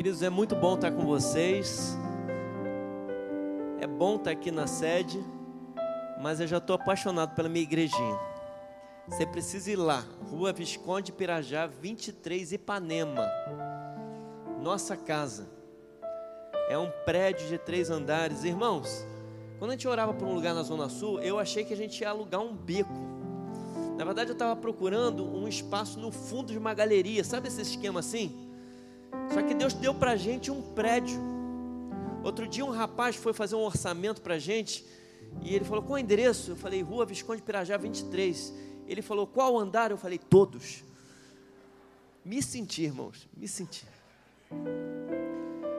Queridos, 0.00 0.22
é 0.22 0.30
muito 0.30 0.56
bom 0.56 0.76
estar 0.76 0.90
com 0.90 1.04
vocês. 1.04 1.94
É 3.82 3.86
bom 3.86 4.16
estar 4.16 4.30
aqui 4.30 4.50
na 4.50 4.66
sede, 4.66 5.22
mas 6.22 6.40
eu 6.40 6.46
já 6.46 6.56
estou 6.56 6.74
apaixonado 6.74 7.34
pela 7.34 7.50
minha 7.50 7.62
igrejinha. 7.62 8.18
Você 9.06 9.26
precisa 9.26 9.70
ir 9.70 9.76
lá, 9.76 10.02
Rua 10.30 10.54
Visconde 10.54 11.12
Pirajá, 11.12 11.66
23, 11.66 12.52
Ipanema. 12.52 13.28
Nossa 14.62 14.96
casa. 14.96 15.50
É 16.70 16.78
um 16.78 16.90
prédio 17.04 17.46
de 17.48 17.58
três 17.58 17.90
andares. 17.90 18.42
Irmãos, 18.42 19.06
quando 19.58 19.72
a 19.72 19.74
gente 19.74 19.86
orava 19.86 20.14
para 20.14 20.26
um 20.26 20.32
lugar 20.32 20.54
na 20.54 20.62
Zona 20.62 20.88
Sul, 20.88 21.20
eu 21.20 21.38
achei 21.38 21.62
que 21.62 21.74
a 21.74 21.76
gente 21.76 22.00
ia 22.00 22.08
alugar 22.08 22.40
um 22.40 22.56
beco. 22.56 22.88
Na 23.98 24.04
verdade, 24.06 24.30
eu 24.30 24.32
estava 24.32 24.56
procurando 24.56 25.26
um 25.26 25.46
espaço 25.46 26.00
no 26.00 26.10
fundo 26.10 26.52
de 26.52 26.56
uma 26.56 26.72
galeria. 26.72 27.22
Sabe 27.22 27.48
esse 27.48 27.60
esquema 27.60 28.00
assim? 28.00 28.49
Só 29.32 29.42
que 29.42 29.54
Deus 29.54 29.74
deu 29.74 29.94
para 29.94 30.12
a 30.12 30.16
gente 30.16 30.50
um 30.50 30.60
prédio. 30.60 31.20
Outro 32.22 32.46
dia 32.46 32.64
um 32.64 32.70
rapaz 32.70 33.16
foi 33.16 33.32
fazer 33.32 33.54
um 33.54 33.62
orçamento 33.62 34.20
para 34.20 34.34
a 34.34 34.38
gente 34.38 34.84
e 35.42 35.54
ele 35.54 35.64
falou, 35.64 35.82
qual 35.82 35.94
o 35.94 35.98
endereço? 35.98 36.50
Eu 36.52 36.56
falei, 36.56 36.82
Rua 36.82 37.06
Visconde 37.06 37.42
Pirajá 37.42 37.76
23. 37.76 38.52
Ele 38.86 39.02
falou, 39.02 39.26
qual 39.26 39.58
andar? 39.58 39.90
Eu 39.90 39.96
falei, 39.96 40.18
todos. 40.18 40.84
Me 42.24 42.42
senti, 42.42 42.82
irmãos, 42.82 43.28
me 43.36 43.48
senti. 43.48 43.86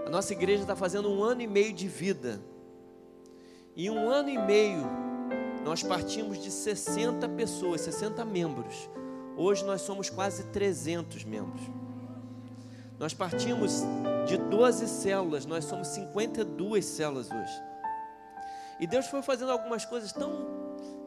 A 0.06 0.10
nossa 0.10 0.34
igreja 0.34 0.64
está 0.64 0.76
fazendo 0.76 1.10
um 1.10 1.24
ano 1.24 1.42
e 1.42 1.48
meio 1.48 1.74
de 1.74 1.88
vida. 1.88 2.42
Em 3.76 3.90
um 3.90 4.10
ano 4.10 4.30
e 4.30 4.38
meio, 4.38 4.84
nós 5.64 5.84
partimos 5.84 6.42
de 6.42 6.50
60 6.50 7.28
pessoas, 7.30 7.82
60 7.82 8.24
membros. 8.26 8.90
Hoje 9.38 9.64
nós 9.64 9.82
somos 9.82 10.10
quase 10.10 10.46
300 10.46 11.24
membros. 11.24 11.62
Nós 13.02 13.16
partimos 13.16 13.82
de 14.28 14.38
12 14.38 14.88
células, 14.88 15.44
nós 15.48 15.66
somos 15.66 15.88
52 15.88 16.86
células 16.86 17.32
hoje. 17.32 17.64
E 18.80 18.86
Deus 18.86 19.08
foi 19.08 19.24
fazendo 19.24 19.52
algumas 19.52 19.84
coisas 19.84 20.14
tão 20.14 20.30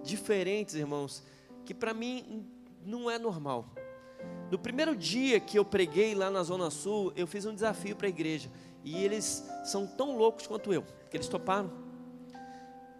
diferentes, 0.02 0.74
irmãos, 0.74 1.22
que 1.64 1.72
para 1.72 1.94
mim 1.94 2.44
não 2.84 3.08
é 3.08 3.16
normal. 3.16 3.72
No 4.50 4.58
primeiro 4.58 4.96
dia 4.96 5.38
que 5.38 5.56
eu 5.56 5.64
preguei 5.64 6.16
lá 6.16 6.32
na 6.32 6.42
Zona 6.42 6.68
Sul, 6.68 7.12
eu 7.14 7.28
fiz 7.28 7.46
um 7.46 7.54
desafio 7.54 7.94
para 7.94 8.08
a 8.08 8.10
igreja. 8.10 8.50
E 8.82 8.96
eles 8.96 9.48
são 9.62 9.86
tão 9.86 10.16
loucos 10.16 10.48
quanto 10.48 10.72
eu, 10.72 10.82
que 11.08 11.16
eles 11.16 11.28
toparam. 11.28 11.72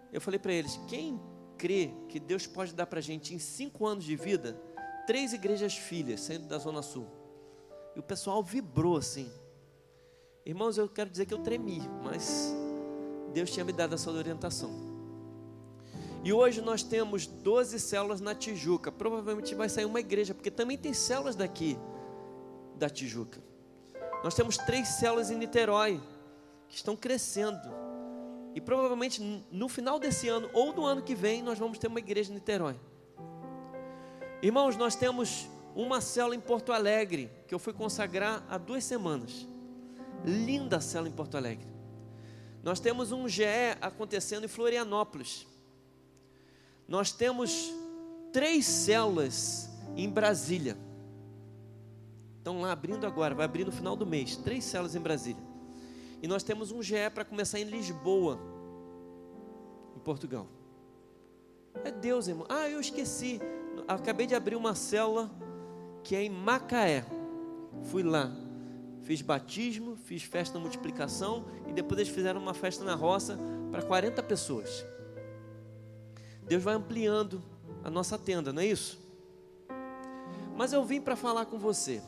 Eu 0.09 0.21
falei 0.21 0.39
para 0.39 0.53
eles: 0.53 0.79
quem 0.87 1.19
crê 1.57 1.91
que 2.07 2.17
Deus 2.17 2.47
pode 2.47 2.73
dar 2.73 2.85
para 2.85 2.99
a 2.99 3.03
gente 3.03 3.35
em 3.35 3.39
cinco 3.39 3.85
anos 3.85 4.05
de 4.05 4.15
vida, 4.15 4.57
três 5.05 5.33
igrejas 5.33 5.75
filhas 5.75 6.21
saindo 6.21 6.47
da 6.47 6.57
Zona 6.57 6.81
Sul? 6.81 7.24
E 7.95 7.99
o 7.99 8.03
pessoal 8.03 8.43
vibrou 8.43 8.97
assim. 8.97 9.31
Irmãos, 10.45 10.77
eu 10.77 10.87
quero 10.87 11.09
dizer 11.09 11.25
que 11.25 11.33
eu 11.33 11.39
tremi, 11.39 11.81
mas 12.03 12.53
Deus 13.33 13.49
tinha 13.49 13.65
me 13.65 13.71
dado 13.71 13.95
essa 13.95 14.11
orientação. 14.11 14.69
E 16.23 16.33
hoje 16.33 16.61
nós 16.61 16.83
temos 16.83 17.27
12 17.27 17.79
células 17.79 18.19
na 18.19 18.33
Tijuca. 18.33 18.91
Provavelmente 18.91 19.53
vai 19.55 19.69
sair 19.69 19.85
uma 19.85 19.99
igreja, 19.99 20.33
porque 20.33 20.51
também 20.51 20.77
tem 20.77 20.93
células 20.93 21.35
daqui 21.35 21.77
da 22.77 22.89
Tijuca. 22.89 23.39
Nós 24.23 24.33
temos 24.33 24.57
três 24.57 24.87
células 24.87 25.29
em 25.29 25.37
Niterói, 25.37 26.01
que 26.67 26.75
estão 26.75 26.95
crescendo. 26.95 27.69
E 28.55 28.61
provavelmente 28.61 29.21
no 29.51 29.69
final 29.69 29.99
desse 29.99 30.27
ano 30.27 30.49
ou 30.51 30.73
do 30.73 30.83
ano 30.83 31.03
que 31.03 31.13
vem, 31.13 31.43
nós 31.43 31.59
vamos 31.59 31.77
ter 31.77 31.87
uma 31.87 31.99
igreja 31.99 32.31
em 32.31 32.35
Niterói. 32.35 32.75
Irmãos, 34.41 34.75
nós 34.75 34.95
temos 34.95 35.47
uma 35.75 35.99
célula 35.99 36.35
em 36.35 36.39
Porto 36.39 36.71
Alegre, 36.71 37.29
que 37.47 37.53
eu 37.53 37.59
fui 37.59 37.73
consagrar 37.73 38.45
há 38.49 38.57
duas 38.57 38.83
semanas. 38.85 39.45
Linda 40.23 40.79
célula 40.79 41.09
em 41.09 41.11
Porto 41.11 41.35
Alegre. 41.35 41.67
Nós 42.63 42.79
temos 42.79 43.11
um 43.11 43.27
GE 43.27 43.43
acontecendo 43.81 44.45
em 44.45 44.47
Florianópolis. 44.47 45.45
Nós 46.87 47.11
temos 47.11 47.71
três 48.31 48.65
células 48.65 49.69
em 49.97 50.09
Brasília. 50.09 50.77
Estão 52.37 52.61
lá 52.61 52.71
abrindo 52.71 53.05
agora, 53.05 53.35
vai 53.35 53.45
abrir 53.45 53.65
no 53.65 53.71
final 53.71 53.95
do 53.95 54.05
mês. 54.05 54.37
Três 54.37 54.63
células 54.63 54.95
em 54.95 54.99
Brasília. 54.99 55.43
E 56.21 56.27
nós 56.27 56.41
temos 56.41 56.71
um 56.71 56.81
GE 56.81 57.09
para 57.13 57.25
começar 57.25 57.59
em 57.59 57.65
Lisboa, 57.65 58.39
em 59.95 59.99
Portugal. 59.99 60.47
É 61.83 61.91
Deus, 61.91 62.27
irmão. 62.27 62.47
Ah, 62.49 62.69
eu 62.69 62.79
esqueci. 62.79 63.39
Acabei 63.87 64.25
de 64.25 64.33
abrir 64.33 64.55
uma 64.55 64.73
célula 64.73 65.29
que 66.05 66.15
é 66.15 66.23
em 66.23 66.29
Macaé. 66.29 67.03
Fui 67.85 68.03
lá, 68.03 68.31
fiz 69.01 69.21
batismo, 69.23 69.97
fiz 69.97 70.21
festa 70.21 70.53
da 70.53 70.59
multiplicação 70.59 71.45
e 71.67 71.73
depois 71.73 71.99
eles 71.99 72.13
fizeram 72.13 72.39
uma 72.39 72.53
festa 72.53 72.85
na 72.85 72.93
roça 72.93 73.37
para 73.71 73.81
40 73.81 74.21
pessoas. 74.21 74.85
Deus 76.43 76.63
vai 76.63 76.75
ampliando 76.75 77.41
a 77.83 77.89
nossa 77.89 78.19
tenda, 78.19 78.53
não 78.53 78.61
é 78.61 78.67
isso? 78.67 78.99
Mas 80.55 80.71
eu 80.71 80.85
vim 80.85 81.01
para 81.01 81.15
falar 81.15 81.47
com 81.47 81.57
você. 81.57 82.01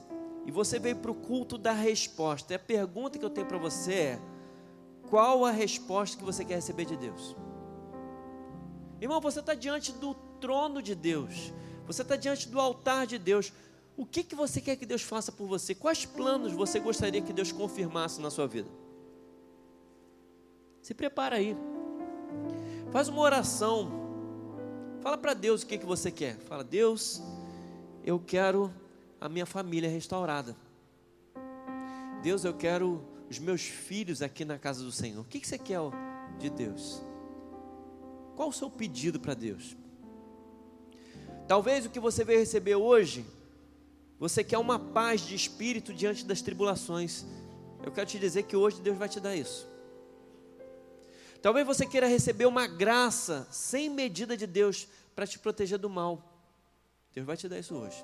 E 0.46 0.52
você 0.52 0.80
veio 0.80 0.98
para 0.98 1.12
o 1.12 1.16
culto 1.16 1.58
da 1.58 1.74
resposta. 1.74 2.54
E 2.54 2.56
a 2.56 2.60
pergunta 2.60 3.18
que 3.18 3.26
eu 3.26 3.30
tenho 3.30 3.48
para 3.48 3.58
você 3.58 3.94
é: 3.94 4.22
qual 5.10 5.44
a 5.44 5.52
resposta 5.52 6.16
que 6.16 6.24
você 6.24 6.46
quer 6.46 6.56
receber 6.56 6.86
de 6.86 6.96
Deus? 6.96 7.36
Irmão, 9.02 9.20
você 9.20 9.40
está 9.40 9.54
diante 9.56 9.92
do 9.92 10.14
trono 10.40 10.82
de 10.82 10.96
Deus. 10.96 11.52
Você 11.86 12.02
está 12.02 12.16
diante 12.16 12.48
do 12.48 12.60
altar 12.60 13.06
de 13.06 13.18
Deus. 13.18 13.52
O 13.98 14.06
que, 14.06 14.24
que 14.24 14.36
você 14.36 14.62
quer 14.62 14.76
que 14.76 14.86
Deus 14.86 15.02
faça 15.02 15.32
por 15.32 15.48
você? 15.48 15.74
Quais 15.74 16.06
planos 16.06 16.54
você 16.54 16.80
gostaria 16.80 17.20
que 17.20 17.34
Deus 17.34 17.52
confirmasse 17.52 18.22
na 18.22 18.30
sua 18.30 18.48
vida? 18.48 18.70
Se 20.84 20.94
prepara 20.94 21.38
aí. 21.38 21.58
Faz 22.92 23.08
uma 23.08 23.22
oração. 23.22 23.92
Fala 25.02 25.18
para 25.18 25.34
Deus 25.34 25.64
o 25.64 25.66
que, 25.66 25.80
que 25.80 25.86
você 25.86 26.12
quer. 26.12 26.38
Fala, 26.38 26.64
Deus, 26.64 27.24
eu 28.04 28.20
quero 28.20 28.72
a 29.20 29.28
minha 29.28 29.48
família 29.48 29.90
restaurada. 29.90 30.56
Deus, 32.22 32.46
eu 32.46 32.54
quero 32.54 33.04
os 33.28 33.40
meus 33.40 33.64
filhos 33.64 34.22
aqui 34.22 34.46
na 34.46 34.60
casa 34.60 34.84
do 34.84 34.92
Senhor. 34.92 35.22
O 35.22 35.26
que, 35.26 35.40
que 35.40 35.48
você 35.48 35.58
quer 35.58 35.80
de 36.38 36.52
Deus? 36.52 37.02
Qual 38.36 38.50
o 38.50 38.54
seu 38.54 38.70
pedido 38.70 39.20
para 39.20 39.34
Deus? 39.34 39.76
Talvez 41.48 41.88
o 41.88 41.90
que 41.90 42.00
você 42.00 42.24
veio 42.24 42.40
receber 42.40 42.76
hoje 42.76 43.26
você 44.20 44.44
quer 44.44 44.58
uma 44.58 44.80
paz 44.80 45.22
de 45.22 45.36
espírito 45.36 45.94
diante 45.94 46.26
das 46.26 46.42
tribulações. 46.42 47.26
Eu 47.84 47.92
quero 47.92 48.08
te 48.08 48.18
dizer 48.18 48.44
que 48.44 48.56
hoje 48.56 48.82
Deus 48.82 48.98
vai 48.98 49.08
te 49.08 49.20
dar 49.20 49.36
isso. 49.36 49.68
Talvez 51.42 51.66
você 51.66 51.86
queira 51.86 52.08
receber 52.08 52.46
uma 52.46 52.66
graça 52.66 53.48
sem 53.52 53.90
medida 53.90 54.36
de 54.36 54.48
Deus 54.48 54.88
para 55.16 55.28
te 55.28 55.38
proteger 55.38 55.78
do 55.78 55.90
mal. 55.90 56.34
Deus 57.14 57.26
vai 57.26 57.38
te 57.38 57.48
dar 57.48 57.60
isso 57.60 57.76
hoje. 57.76 58.04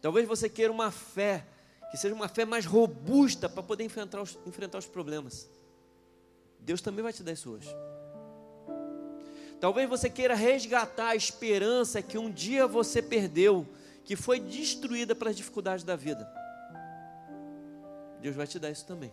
Talvez 0.00 0.26
você 0.26 0.48
queira 0.48 0.72
uma 0.72 0.90
fé 0.90 1.44
que 1.90 1.96
seja 1.96 2.14
uma 2.14 2.28
fé 2.28 2.44
mais 2.44 2.64
robusta 2.64 3.48
para 3.48 3.62
poder 3.62 3.84
enfrentar 3.84 4.22
os, 4.22 4.38
enfrentar 4.46 4.78
os 4.78 4.86
problemas. 4.86 5.48
Deus 6.60 6.80
também 6.80 7.02
vai 7.02 7.12
te 7.12 7.22
dar 7.22 7.32
isso 7.32 7.50
hoje. 7.50 7.68
Talvez 9.60 9.88
você 9.88 10.08
queira 10.08 10.34
resgatar 10.34 11.08
a 11.08 11.16
esperança 11.16 12.00
que 12.00 12.16
um 12.16 12.30
dia 12.30 12.66
você 12.66 13.02
perdeu 13.02 13.66
que 14.08 14.16
foi 14.16 14.40
destruída 14.40 15.14
pelas 15.14 15.36
dificuldades 15.36 15.84
da 15.84 15.94
vida. 15.94 16.26
Deus 18.22 18.34
vai 18.34 18.46
te 18.46 18.58
dar 18.58 18.70
isso 18.70 18.86
também. 18.86 19.12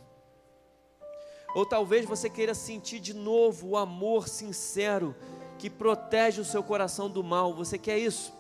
Ou 1.54 1.66
talvez 1.66 2.06
você 2.06 2.30
queira 2.30 2.54
sentir 2.54 3.02
de 3.02 3.14
novo 3.14 3.68
o 3.68 3.78
amor 3.78 4.30
sincero 4.30 5.14
que 5.60 5.70
protege 5.70 6.40
o 6.40 6.46
seu 6.46 6.64
coração 6.64 7.10
do 7.10 7.22
mal. 7.22 7.54
Você 7.56 7.78
quer 7.78 8.00
isso? 8.00 8.34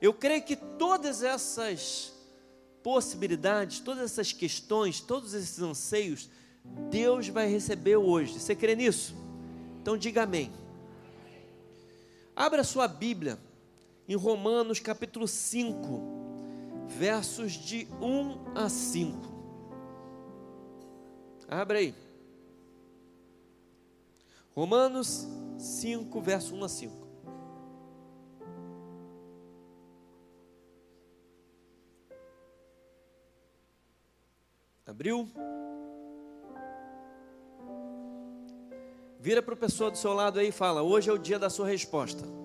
Eu 0.00 0.14
creio 0.14 0.44
que 0.44 0.54
todas 0.54 1.24
essas 1.24 2.12
possibilidades, 2.80 3.80
todas 3.80 4.04
essas 4.04 4.32
questões, 4.32 5.00
todos 5.00 5.34
esses 5.34 5.58
anseios, 5.58 6.30
Deus 6.88 7.26
vai 7.26 7.48
receber 7.48 7.96
hoje. 7.96 8.38
Você 8.38 8.54
crê 8.54 8.76
nisso? 8.76 9.16
Então 9.82 9.98
diga 9.98 10.22
amém. 10.22 10.52
Abra 12.36 12.62
sua 12.62 12.86
Bíblia 12.86 13.47
em 14.08 14.16
Romanos 14.16 14.80
capítulo 14.80 15.28
5, 15.28 16.00
versos 16.88 17.52
de 17.52 17.86
1 18.00 18.56
a 18.56 18.68
5. 18.70 19.38
Abre 21.46 21.78
aí. 21.78 21.94
Romanos 24.54 25.28
5, 25.58 26.20
verso 26.22 26.54
1 26.54 26.64
a 26.64 26.68
5. 26.68 27.08
Abriu? 34.86 35.28
Vira 39.20 39.42
para 39.42 39.52
a 39.52 39.56
pessoa 39.56 39.90
do 39.90 39.98
seu 39.98 40.14
lado 40.14 40.38
aí 40.38 40.48
e 40.48 40.52
fala: 40.52 40.82
Hoje 40.82 41.10
é 41.10 41.12
o 41.12 41.18
dia 41.18 41.38
da 41.38 41.50
sua 41.50 41.68
resposta. 41.68 42.37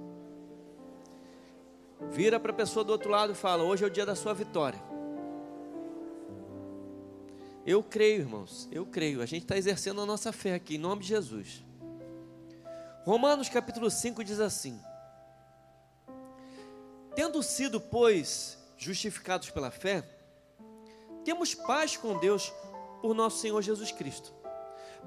Vira 2.12 2.40
para 2.40 2.52
a 2.52 2.56
pessoa 2.56 2.84
do 2.84 2.92
outro 2.92 3.10
lado 3.10 3.34
e 3.34 3.36
fala: 3.36 3.64
Hoje 3.64 3.84
é 3.84 3.88
o 3.88 3.90
dia 3.90 4.06
da 4.06 4.16
sua 4.16 4.34
vitória. 4.34 4.82
Eu 7.66 7.82
creio, 7.82 8.22
irmãos, 8.22 8.68
eu 8.72 8.86
creio. 8.86 9.22
A 9.22 9.26
gente 9.26 9.44
está 9.44 9.58
exercendo 9.58 10.02
a 10.02 10.06
nossa 10.06 10.34
fé 10.34 10.54
aqui, 10.54 10.76
em 10.76 10.80
nome 10.80 11.02
de 11.02 11.08
Jesus. 11.08 11.64
Romanos 13.06 13.50
capítulo 13.50 13.90
5 13.90 14.24
diz 14.24 14.40
assim: 14.40 14.80
Tendo 17.16 17.42
sido, 17.42 17.80
pois, 17.80 18.58
justificados 18.78 19.50
pela 19.50 19.72
fé, 19.72 20.04
temos 21.24 21.56
paz 21.56 21.96
com 21.96 22.20
Deus 22.20 22.52
por 23.02 23.14
nosso 23.14 23.40
Senhor 23.40 23.62
Jesus 23.62 23.92
Cristo, 23.92 24.34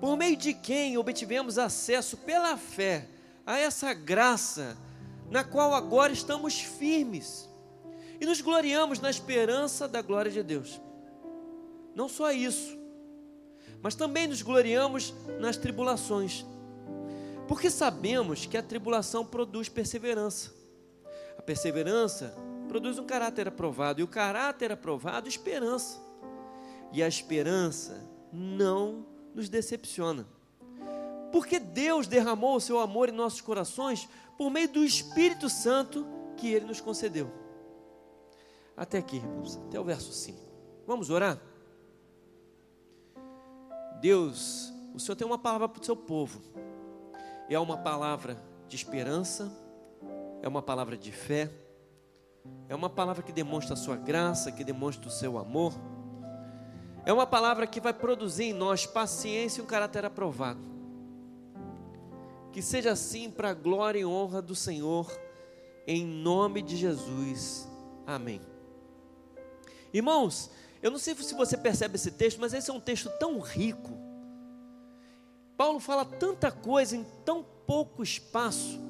por 0.00 0.16
meio 0.16 0.36
de 0.36 0.54
quem 0.54 0.96
obtivemos 0.96 1.58
acesso 1.58 2.16
pela 2.18 2.56
fé 2.56 3.08
a 3.44 3.58
essa 3.58 3.92
graça, 3.94 4.76
na 5.30 5.44
qual 5.44 5.74
agora 5.74 6.12
estamos 6.12 6.60
firmes 6.60 7.48
e 8.20 8.26
nos 8.26 8.40
gloriamos 8.40 9.00
na 9.00 9.10
esperança 9.10 9.86
da 9.86 10.00
glória 10.00 10.30
de 10.30 10.42
Deus. 10.42 10.80
Não 11.94 12.08
só 12.08 12.30
isso, 12.32 12.76
mas 13.82 13.94
também 13.94 14.26
nos 14.26 14.42
gloriamos 14.42 15.14
nas 15.40 15.56
tribulações, 15.56 16.44
porque 17.48 17.70
sabemos 17.70 18.46
que 18.46 18.56
a 18.56 18.62
tribulação 18.62 19.24
produz 19.24 19.68
perseverança. 19.68 20.52
A 21.38 21.42
perseverança 21.42 22.34
produz 22.68 22.98
um 22.98 23.06
caráter 23.06 23.48
aprovado, 23.48 24.00
e 24.00 24.04
o 24.04 24.08
caráter 24.08 24.72
aprovado, 24.72 25.28
esperança. 25.28 26.00
E 26.92 27.02
a 27.02 27.08
esperança 27.08 28.08
não 28.32 29.06
nos 29.34 29.48
decepciona. 29.48 30.26
Porque 31.30 31.58
Deus 31.58 32.06
derramou 32.06 32.56
o 32.56 32.60
seu 32.60 32.78
amor 32.78 33.08
em 33.08 33.12
nossos 33.12 33.40
corações 33.40 34.08
por 34.36 34.50
meio 34.50 34.68
do 34.68 34.84
Espírito 34.84 35.48
Santo 35.48 36.06
que 36.36 36.52
ele 36.52 36.66
nos 36.66 36.80
concedeu. 36.80 37.30
Até 38.76 38.98
aqui, 38.98 39.16
irmãos, 39.16 39.56
até 39.66 39.80
o 39.80 39.84
verso 39.84 40.12
5. 40.12 40.38
Vamos 40.86 41.08
orar? 41.08 41.40
Deus, 44.00 44.72
o 44.94 45.00
Senhor 45.00 45.16
tem 45.16 45.26
uma 45.26 45.38
palavra 45.38 45.68
para 45.68 45.80
o 45.80 45.84
seu 45.84 45.96
povo. 45.96 46.40
É 47.48 47.58
uma 47.58 47.78
palavra 47.78 48.36
de 48.68 48.76
esperança, 48.76 49.50
é 50.42 50.48
uma 50.48 50.60
palavra 50.60 50.96
de 50.96 51.10
fé, 51.10 51.50
é 52.68 52.74
uma 52.74 52.90
palavra 52.90 53.22
que 53.22 53.32
demonstra 53.32 53.74
a 53.74 53.76
sua 53.76 53.96
graça, 53.96 54.52
que 54.52 54.62
demonstra 54.62 55.08
o 55.08 55.10
seu 55.10 55.38
amor. 55.38 55.72
É 57.04 57.12
uma 57.12 57.26
palavra 57.26 57.66
que 57.66 57.80
vai 57.80 57.94
produzir 57.94 58.44
em 58.44 58.52
nós 58.52 58.84
paciência 58.84 59.60
e 59.60 59.64
um 59.64 59.66
caráter 59.66 60.04
aprovado. 60.04 60.75
Que 62.56 62.62
seja 62.62 62.92
assim 62.92 63.30
para 63.30 63.50
a 63.50 63.52
glória 63.52 63.98
e 63.98 64.06
honra 64.06 64.40
do 64.40 64.54
Senhor, 64.54 65.12
em 65.86 66.06
nome 66.06 66.62
de 66.62 66.74
Jesus. 66.74 67.68
Amém. 68.06 68.40
Irmãos, 69.92 70.50
eu 70.82 70.90
não 70.90 70.98
sei 70.98 71.14
se 71.16 71.34
você 71.34 71.54
percebe 71.54 71.96
esse 71.96 72.10
texto, 72.10 72.40
mas 72.40 72.54
esse 72.54 72.70
é 72.70 72.72
um 72.72 72.80
texto 72.80 73.10
tão 73.20 73.40
rico. 73.40 73.90
Paulo 75.54 75.78
fala 75.78 76.02
tanta 76.06 76.50
coisa 76.50 76.96
em 76.96 77.04
tão 77.26 77.44
pouco 77.66 78.02
espaço. 78.02 78.80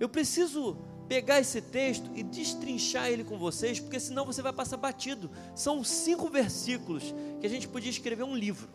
Eu 0.00 0.08
preciso 0.08 0.78
pegar 1.10 1.40
esse 1.40 1.60
texto 1.60 2.10
e 2.14 2.22
destrinchar 2.22 3.08
ele 3.08 3.22
com 3.22 3.36
vocês, 3.36 3.78
porque 3.78 4.00
senão 4.00 4.24
você 4.24 4.40
vai 4.40 4.54
passar 4.54 4.78
batido. 4.78 5.30
São 5.54 5.84
cinco 5.84 6.30
versículos 6.30 7.14
que 7.38 7.46
a 7.46 7.50
gente 7.50 7.68
podia 7.68 7.90
escrever 7.90 8.22
um 8.22 8.34
livro. 8.34 8.66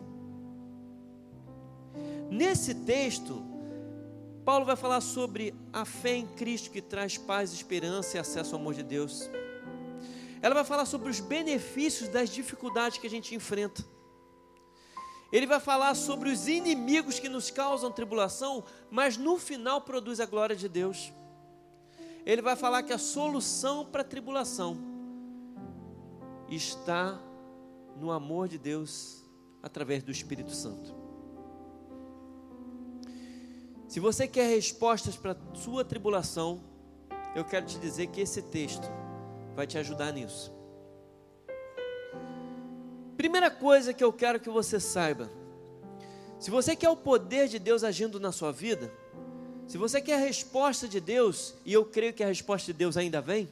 Nesse 2.30 2.72
texto, 2.72 3.55
Paulo 4.46 4.64
vai 4.64 4.76
falar 4.76 5.00
sobre 5.00 5.52
a 5.72 5.84
fé 5.84 6.14
em 6.14 6.24
Cristo 6.24 6.70
que 6.70 6.80
traz 6.80 7.18
paz, 7.18 7.52
esperança 7.52 8.16
e 8.16 8.20
acesso 8.20 8.54
ao 8.54 8.60
amor 8.60 8.74
de 8.74 8.84
Deus. 8.84 9.28
Ela 10.40 10.54
vai 10.54 10.62
falar 10.62 10.86
sobre 10.86 11.10
os 11.10 11.18
benefícios 11.18 12.08
das 12.08 12.30
dificuldades 12.30 12.96
que 12.96 13.08
a 13.08 13.10
gente 13.10 13.34
enfrenta. 13.34 13.84
Ele 15.32 15.48
vai 15.48 15.58
falar 15.58 15.96
sobre 15.96 16.30
os 16.30 16.46
inimigos 16.46 17.18
que 17.18 17.28
nos 17.28 17.50
causam 17.50 17.90
tribulação, 17.90 18.62
mas 18.88 19.16
no 19.16 19.36
final 19.36 19.80
produz 19.80 20.20
a 20.20 20.26
glória 20.26 20.54
de 20.54 20.68
Deus. 20.68 21.12
Ele 22.24 22.40
vai 22.40 22.54
falar 22.54 22.84
que 22.84 22.92
a 22.92 22.98
solução 22.98 23.84
para 23.84 24.02
a 24.02 24.04
tribulação 24.04 24.78
está 26.48 27.20
no 27.96 28.12
amor 28.12 28.46
de 28.46 28.58
Deus 28.58 29.24
através 29.60 30.04
do 30.04 30.12
Espírito 30.12 30.52
Santo. 30.52 31.05
Se 33.88 34.00
você 34.00 34.26
quer 34.26 34.48
respostas 34.48 35.16
para 35.16 35.32
a 35.32 35.54
sua 35.54 35.84
tribulação, 35.84 36.60
eu 37.34 37.44
quero 37.44 37.66
te 37.66 37.78
dizer 37.78 38.08
que 38.08 38.20
esse 38.20 38.42
texto 38.42 38.88
vai 39.54 39.66
te 39.66 39.78
ajudar 39.78 40.12
nisso. 40.12 40.52
Primeira 43.16 43.50
coisa 43.50 43.94
que 43.94 44.02
eu 44.02 44.12
quero 44.12 44.40
que 44.40 44.50
você 44.50 44.80
saiba: 44.80 45.30
se 46.38 46.50
você 46.50 46.74
quer 46.74 46.90
o 46.90 46.96
poder 46.96 47.48
de 47.48 47.58
Deus 47.58 47.84
agindo 47.84 48.18
na 48.18 48.32
sua 48.32 48.50
vida, 48.50 48.92
se 49.68 49.78
você 49.78 50.00
quer 50.00 50.14
a 50.14 50.24
resposta 50.24 50.88
de 50.88 51.00
Deus, 51.00 51.54
e 51.64 51.72
eu 51.72 51.84
creio 51.84 52.12
que 52.12 52.24
a 52.24 52.28
resposta 52.28 52.66
de 52.66 52.78
Deus 52.78 52.96
ainda 52.96 53.20
vem, 53.20 53.48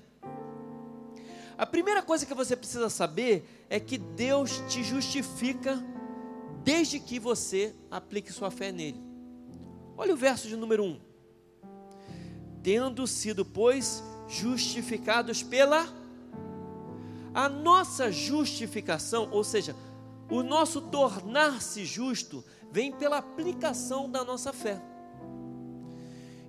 a 1.56 1.64
primeira 1.64 2.02
coisa 2.02 2.26
que 2.26 2.34
você 2.34 2.56
precisa 2.56 2.90
saber 2.90 3.44
é 3.70 3.78
que 3.78 3.96
Deus 3.96 4.62
te 4.68 4.82
justifica 4.82 5.80
desde 6.64 6.98
que 6.98 7.20
você 7.20 7.72
aplique 7.88 8.32
sua 8.32 8.50
fé 8.50 8.72
nele. 8.72 9.13
Olha 9.96 10.14
o 10.14 10.16
verso 10.16 10.48
de 10.48 10.56
número 10.56 10.84
1. 10.84 11.00
Tendo 12.62 13.06
sido, 13.06 13.44
pois, 13.44 14.02
justificados 14.28 15.42
pela 15.42 15.86
a 17.34 17.48
nossa 17.48 18.12
justificação, 18.12 19.28
ou 19.32 19.42
seja, 19.42 19.74
o 20.30 20.42
nosso 20.42 20.80
tornar-se 20.80 21.84
justo 21.84 22.44
vem 22.70 22.92
pela 22.92 23.18
aplicação 23.18 24.08
da 24.08 24.24
nossa 24.24 24.52
fé. 24.52 24.80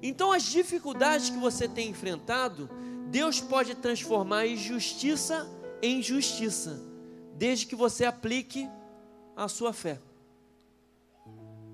Então, 0.02 0.32
as 0.32 0.44
dificuldades 0.44 1.32
que 1.32 1.38
você 1.38 1.68
tem 1.68 1.90
enfrentado, 1.90 2.70
Deus 3.10 3.42
pode 3.42 3.74
transformar 3.76 4.46
em 4.46 4.56
justiça 4.56 5.50
em 5.82 6.02
justiça, 6.02 6.82
desde 7.36 7.66
que 7.68 7.76
você 7.76 8.06
aplique 8.06 8.70
a 9.36 9.48
sua 9.48 9.74
fé. 9.74 10.00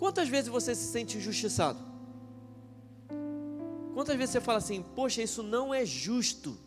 Quantas 0.02 0.28
vezes 0.28 0.50
você 0.50 0.74
se 0.74 0.92
sente 0.92 1.20
injustiçado? 1.20 1.78
Quantas 3.94 4.16
vezes 4.16 4.32
você 4.32 4.42
fala 4.42 4.58
assim, 4.58 4.82
poxa, 4.82 5.22
isso 5.22 5.44
não 5.44 5.72
é 5.72 5.86
justo? 5.86 6.58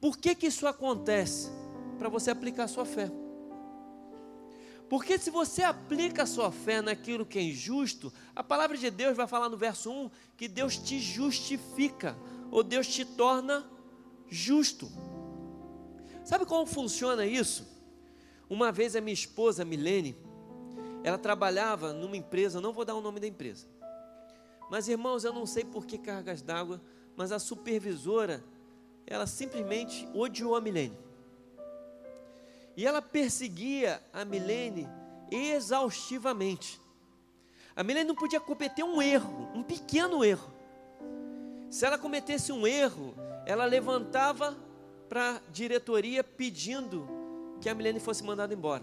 Por 0.00 0.16
que, 0.16 0.34
que 0.34 0.46
isso 0.46 0.66
acontece? 0.66 1.50
Para 1.98 2.08
você 2.08 2.30
aplicar 2.30 2.64
a 2.64 2.68
sua 2.68 2.86
fé. 2.86 3.12
Porque 4.88 5.18
se 5.18 5.28
você 5.28 5.64
aplica 5.64 6.22
a 6.22 6.26
sua 6.26 6.50
fé 6.50 6.80
naquilo 6.80 7.26
que 7.26 7.38
é 7.38 7.42
injusto, 7.42 8.10
a 8.34 8.42
palavra 8.42 8.78
de 8.78 8.90
Deus 8.90 9.14
vai 9.14 9.26
falar 9.26 9.50
no 9.50 9.58
verso 9.58 9.90
1 9.90 10.10
que 10.34 10.48
Deus 10.48 10.78
te 10.78 10.98
justifica, 10.98 12.16
ou 12.50 12.62
Deus 12.62 12.86
te 12.86 13.04
torna 13.04 13.70
justo. 14.30 14.90
Sabe 16.24 16.46
como 16.46 16.64
funciona 16.64 17.26
isso? 17.26 17.68
Uma 18.48 18.72
vez 18.72 18.96
a 18.96 19.00
minha 19.02 19.12
esposa, 19.12 19.62
Milene, 19.62 20.16
ela 21.06 21.16
trabalhava 21.16 21.92
numa 21.92 22.16
empresa, 22.16 22.60
não 22.60 22.72
vou 22.72 22.84
dar 22.84 22.96
o 22.96 23.00
nome 23.00 23.20
da 23.20 23.28
empresa. 23.28 23.68
Mas 24.68 24.88
irmãos, 24.88 25.22
eu 25.22 25.32
não 25.32 25.46
sei 25.46 25.64
por 25.64 25.86
que 25.86 25.96
cargas 25.96 26.42
d'água, 26.42 26.82
mas 27.16 27.30
a 27.30 27.38
supervisora, 27.38 28.42
ela 29.06 29.24
simplesmente 29.24 30.08
odiou 30.12 30.56
a 30.56 30.60
Milene. 30.60 30.98
E 32.76 32.84
ela 32.84 33.00
perseguia 33.00 34.02
a 34.12 34.24
Milene 34.24 34.88
exaustivamente. 35.30 36.80
A 37.76 37.84
Milene 37.84 38.08
não 38.08 38.16
podia 38.16 38.40
cometer 38.40 38.82
um 38.82 39.00
erro, 39.00 39.48
um 39.54 39.62
pequeno 39.62 40.24
erro. 40.24 40.52
Se 41.70 41.86
ela 41.86 41.96
cometesse 41.96 42.50
um 42.50 42.66
erro, 42.66 43.14
ela 43.46 43.64
levantava 43.64 44.58
para 45.08 45.36
a 45.36 45.40
diretoria 45.52 46.24
pedindo 46.24 47.06
que 47.60 47.68
a 47.68 47.74
Milene 47.76 48.00
fosse 48.00 48.24
mandada 48.24 48.52
embora. 48.52 48.82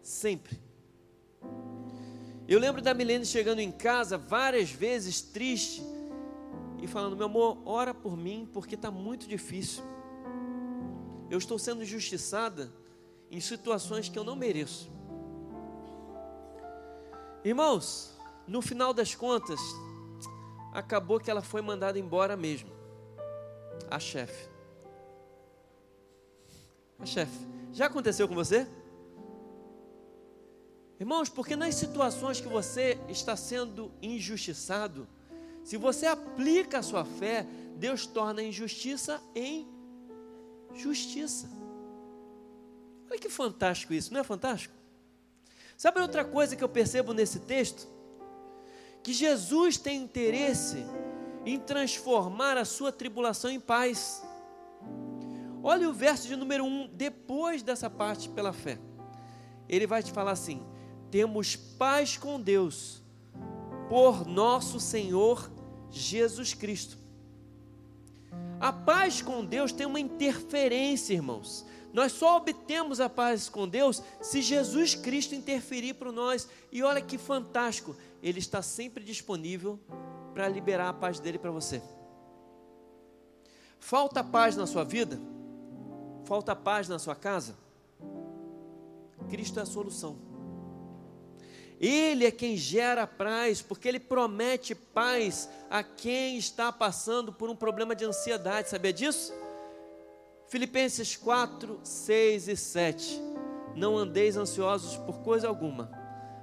Sempre. 0.00 0.65
Eu 2.48 2.60
lembro 2.60 2.80
da 2.80 2.94
Milene 2.94 3.26
chegando 3.26 3.58
em 3.58 3.72
casa 3.72 4.16
várias 4.16 4.70
vezes 4.70 5.20
triste 5.20 5.82
e 6.80 6.86
falando: 6.86 7.16
Meu 7.16 7.26
amor, 7.26 7.58
ora 7.64 7.92
por 7.92 8.16
mim 8.16 8.48
porque 8.52 8.76
está 8.76 8.90
muito 8.90 9.26
difícil. 9.26 9.82
Eu 11.28 11.38
estou 11.38 11.58
sendo 11.58 11.82
injustiçada 11.82 12.72
em 13.32 13.40
situações 13.40 14.08
que 14.08 14.16
eu 14.16 14.22
não 14.22 14.36
mereço. 14.36 14.88
Irmãos, 17.44 18.16
no 18.46 18.62
final 18.62 18.94
das 18.94 19.14
contas, 19.14 19.58
acabou 20.72 21.18
que 21.18 21.30
ela 21.30 21.42
foi 21.42 21.60
mandada 21.62 21.98
embora 21.98 22.36
mesmo. 22.36 22.70
A 23.90 23.98
chefe. 23.98 24.48
A 26.98 27.06
chefe. 27.06 27.46
Já 27.72 27.86
aconteceu 27.86 28.28
com 28.28 28.34
você? 28.34 28.68
Irmãos, 30.98 31.28
porque 31.28 31.54
nas 31.54 31.74
situações 31.74 32.40
que 32.40 32.48
você 32.48 32.98
está 33.08 33.36
sendo 33.36 33.92
injustiçado, 34.00 35.06
se 35.62 35.76
você 35.76 36.06
aplica 36.06 36.78
a 36.78 36.82
sua 36.82 37.04
fé, 37.04 37.46
Deus 37.76 38.06
torna 38.06 38.40
a 38.40 38.44
injustiça 38.44 39.20
em 39.34 39.68
justiça. 40.74 41.50
Olha 43.10 43.18
que 43.18 43.28
fantástico 43.28 43.92
isso, 43.92 44.12
não 44.12 44.20
é 44.20 44.24
fantástico? 44.24 44.74
Sabe 45.76 46.00
outra 46.00 46.24
coisa 46.24 46.56
que 46.56 46.64
eu 46.64 46.68
percebo 46.68 47.12
nesse 47.12 47.40
texto? 47.40 47.86
Que 49.02 49.12
Jesus 49.12 49.76
tem 49.76 50.02
interesse 50.02 50.84
em 51.44 51.58
transformar 51.58 52.56
a 52.56 52.64
sua 52.64 52.90
tribulação 52.90 53.50
em 53.50 53.60
paz. 53.60 54.22
Olha 55.62 55.88
o 55.88 55.92
verso 55.92 56.26
de 56.26 56.36
número 56.36 56.64
1, 56.64 56.88
depois 56.94 57.62
dessa 57.62 57.90
parte 57.90 58.28
pela 58.28 58.52
fé. 58.52 58.78
Ele 59.68 59.86
vai 59.86 60.02
te 60.02 60.10
falar 60.10 60.32
assim: 60.32 60.64
temos 61.10 61.56
paz 61.56 62.16
com 62.16 62.40
Deus 62.40 63.02
por 63.88 64.26
nosso 64.26 64.80
Senhor 64.80 65.50
Jesus 65.90 66.54
Cristo. 66.54 66.98
A 68.58 68.72
paz 68.72 69.20
com 69.20 69.44
Deus 69.44 69.72
tem 69.72 69.86
uma 69.86 70.00
interferência, 70.00 71.14
irmãos. 71.14 71.64
Nós 71.92 72.12
só 72.12 72.36
obtemos 72.36 73.00
a 73.00 73.08
paz 73.08 73.48
com 73.48 73.68
Deus 73.68 74.02
se 74.20 74.42
Jesus 74.42 74.94
Cristo 74.94 75.34
interferir 75.34 75.94
para 75.94 76.12
nós. 76.12 76.48
E 76.70 76.82
olha 76.82 77.00
que 77.00 77.16
fantástico, 77.16 77.96
Ele 78.22 78.38
está 78.38 78.60
sempre 78.62 79.02
disponível 79.02 79.78
para 80.34 80.48
liberar 80.48 80.88
a 80.88 80.92
paz 80.92 81.18
dele 81.18 81.38
para 81.38 81.50
você. 81.50 81.82
Falta 83.78 84.22
paz 84.24 84.56
na 84.56 84.66
sua 84.66 84.84
vida? 84.84 85.18
Falta 86.24 86.56
paz 86.56 86.88
na 86.88 86.98
sua 86.98 87.14
casa? 87.14 87.56
Cristo 89.28 89.58
é 89.58 89.62
a 89.62 89.66
solução. 89.66 90.25
Ele 91.78 92.24
é 92.24 92.30
quem 92.30 92.56
gera 92.56 93.06
paz, 93.06 93.60
porque 93.60 93.86
ele 93.86 94.00
promete 94.00 94.74
paz 94.74 95.48
a 95.68 95.82
quem 95.82 96.38
está 96.38 96.72
passando 96.72 97.32
por 97.32 97.50
um 97.50 97.56
problema 97.56 97.94
de 97.94 98.04
ansiedade. 98.04 98.70
Sabia 98.70 98.92
disso? 98.92 99.32
Filipenses 100.48 101.16
4, 101.16 101.80
6 101.82 102.48
e 102.48 102.56
7. 102.56 103.20
Não 103.74 103.96
andeis 103.96 104.36
ansiosos 104.36 104.96
por 104.96 105.18
coisa 105.18 105.48
alguma, 105.48 105.90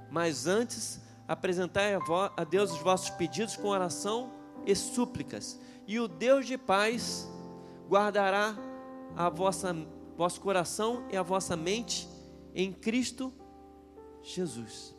mas 0.08 0.46
antes 0.46 1.00
apresentai 1.26 1.94
a 2.36 2.44
Deus 2.44 2.70
os 2.70 2.78
vossos 2.78 3.10
pedidos 3.10 3.56
com 3.56 3.68
oração 3.68 4.32
e 4.64 4.74
súplicas, 4.74 5.58
e 5.86 5.98
o 5.98 6.06
Deus 6.06 6.46
de 6.46 6.56
paz 6.56 7.28
guardará 7.88 8.56
a 9.16 9.28
vossa 9.28 9.74
vosso 10.16 10.40
coração 10.40 11.06
e 11.10 11.16
a 11.16 11.22
vossa 11.22 11.56
mente 11.56 12.08
em 12.54 12.72
Cristo 12.72 13.32
Jesus. 14.22 14.93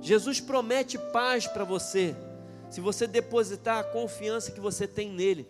Jesus 0.00 0.40
promete 0.40 0.98
paz 0.98 1.46
para 1.46 1.64
você, 1.64 2.16
se 2.70 2.80
você 2.80 3.06
depositar 3.06 3.78
a 3.78 3.84
confiança 3.84 4.50
que 4.50 4.60
você 4.60 4.86
tem 4.86 5.10
nele. 5.10 5.48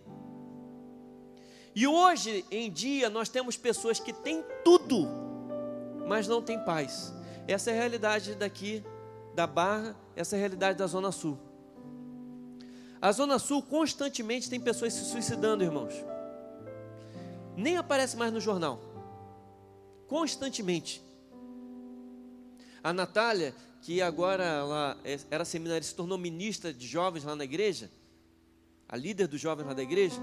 E 1.75 1.87
hoje 1.87 2.45
em 2.51 2.71
dia 2.71 3.09
nós 3.09 3.29
temos 3.29 3.57
pessoas 3.57 4.01
que 4.01 4.13
têm 4.13 4.45
tudo, 4.65 5.07
mas 6.07 6.27
não 6.27 6.43
têm 6.43 6.59
paz. 6.65 7.15
Essa 7.47 7.71
é 7.71 7.75
a 7.75 7.77
realidade 7.77 8.35
daqui 8.35 8.85
da 9.35 9.47
Barra, 9.47 9.97
essa 10.17 10.35
é 10.35 10.39
a 10.39 10.41
realidade 10.41 10.79
da 10.79 10.87
Zona 10.87 11.13
Sul. 11.13 11.39
A 13.01 13.13
Zona 13.13 13.39
Sul 13.39 13.63
constantemente 13.63 14.51
tem 14.51 14.61
pessoas 14.61 14.93
se 14.93 15.05
suicidando, 15.05 15.65
irmãos. 15.65 15.95
Nem 17.57 17.77
aparece 17.77 18.17
mais 18.17 18.33
no 18.33 18.41
jornal. 18.41 18.79
Constantemente. 20.07 21.03
A 22.83 22.93
Natália, 22.93 23.55
que 23.81 24.03
agora 24.03 24.45
ela 24.45 24.99
é, 25.05 25.19
era 25.31 25.45
seminarista, 25.45 25.91
se 25.91 25.97
tornou 25.97 26.19
ministra 26.19 26.73
de 26.73 26.87
jovens 26.87 27.25
lá 27.25 27.35
na 27.35 27.45
igreja, 27.45 27.91
a 28.89 28.97
líder 28.97 29.27
dos 29.27 29.41
jovens 29.41 29.67
lá 29.67 29.73
da 29.73 29.83
igreja, 29.83 30.21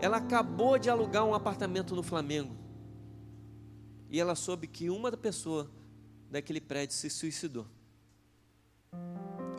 ela 0.00 0.16
acabou 0.16 0.78
de 0.78 0.88
alugar 0.88 1.24
um 1.24 1.34
apartamento 1.34 1.94
no 1.94 2.02
Flamengo. 2.02 2.56
E 4.08 4.20
ela 4.20 4.34
soube 4.34 4.66
que 4.66 4.90
uma 4.90 5.10
pessoa 5.12 5.70
daquele 6.30 6.60
prédio 6.60 6.96
se 6.96 7.08
suicidou. 7.08 7.66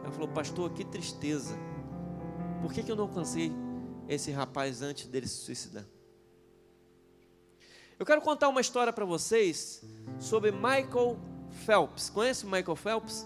Ela 0.02 0.12
falou, 0.12 0.28
pastor, 0.28 0.72
que 0.74 0.84
tristeza. 0.84 1.56
Por 2.62 2.74
que, 2.74 2.84
que 2.84 2.92
eu 2.92 2.96
não 2.96 3.06
alcancei 3.06 3.52
esse 4.08 4.32
rapaz 4.32 4.82
antes 4.82 5.08
dele 5.08 5.28
se 5.28 5.38
suicidar? 5.38 5.86
Eu 7.98 8.06
quero 8.06 8.22
contar 8.22 8.50
uma 8.50 8.60
história 8.60 8.92
para 8.92 9.06
vocês 9.06 9.84
sobre 10.20 10.52
Michael 10.52 11.18
Phelps. 11.54 12.10
Conhece 12.10 12.46
o 12.46 12.50
Michael 12.50 12.76
Phelps? 12.76 13.26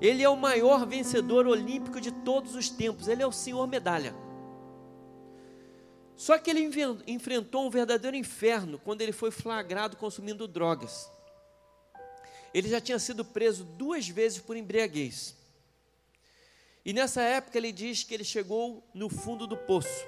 Ele 0.00 0.22
é 0.22 0.28
o 0.28 0.36
maior 0.36 0.86
vencedor 0.86 1.46
olímpico 1.46 2.00
de 2.00 2.10
todos 2.10 2.54
os 2.54 2.68
tempos. 2.68 3.08
Ele 3.08 3.22
é 3.22 3.26
o 3.26 3.32
senhor 3.32 3.66
medalha. 3.66 4.14
Só 6.16 6.38
que 6.38 6.50
ele 6.50 6.68
enfrentou 7.06 7.66
um 7.66 7.70
verdadeiro 7.70 8.16
inferno 8.16 8.78
quando 8.78 9.02
ele 9.02 9.12
foi 9.12 9.30
flagrado 9.30 9.96
consumindo 9.96 10.48
drogas. 10.48 11.10
Ele 12.54 12.68
já 12.68 12.80
tinha 12.80 12.98
sido 12.98 13.24
preso 13.24 13.64
duas 13.64 14.08
vezes 14.08 14.38
por 14.38 14.56
embriaguez. 14.56 15.36
E 16.84 16.92
nessa 16.92 17.20
época 17.20 17.58
ele 17.58 17.72
diz 17.72 18.02
que 18.02 18.14
ele 18.14 18.24
chegou 18.24 18.82
no 18.94 19.10
fundo 19.10 19.46
do 19.46 19.56
poço. 19.56 20.06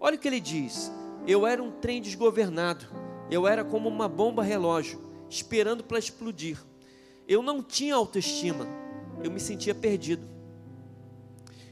Olha 0.00 0.16
o 0.16 0.18
que 0.18 0.26
ele 0.26 0.40
diz: 0.40 0.90
Eu 1.26 1.46
era 1.46 1.62
um 1.62 1.70
trem 1.70 2.02
desgovernado, 2.02 2.86
eu 3.30 3.46
era 3.46 3.64
como 3.64 3.88
uma 3.88 4.08
bomba 4.08 4.42
relógio 4.42 5.05
esperando 5.28 5.84
para 5.84 5.98
explodir. 5.98 6.58
Eu 7.28 7.42
não 7.42 7.62
tinha 7.62 7.94
autoestima, 7.94 8.66
eu 9.22 9.30
me 9.30 9.40
sentia 9.40 9.74
perdido. 9.74 10.26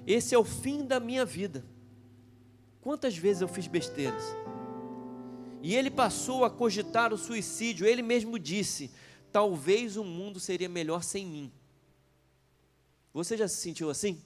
Esse 0.07 0.35
é 0.35 0.39
o 0.39 0.45
fim 0.45 0.85
da 0.85 1.01
minha 1.01 1.25
vida. 1.25 1.65
Quantas 2.81 3.17
vezes 3.17 3.41
eu 3.41 3.49
fiz 3.49 3.67
besteiras? 3.67 4.23
E 5.63 5.75
ele 5.75 5.91
passou 5.91 6.45
a 6.45 6.51
cogitar 6.51 7.13
o 7.13 7.17
suicídio. 7.17 7.87
Ele 7.87 8.03
mesmo 8.03 8.39
disse: 8.39 8.91
Talvez 9.33 9.97
o 9.97 10.05
mundo 10.05 10.39
seria 10.39 10.69
melhor 10.69 11.03
sem 11.03 11.25
mim. 11.25 11.51
Você 13.15 13.37
já 13.37 13.49
se 13.49 13.57
sentiu 13.57 13.89
assim? 13.89 14.21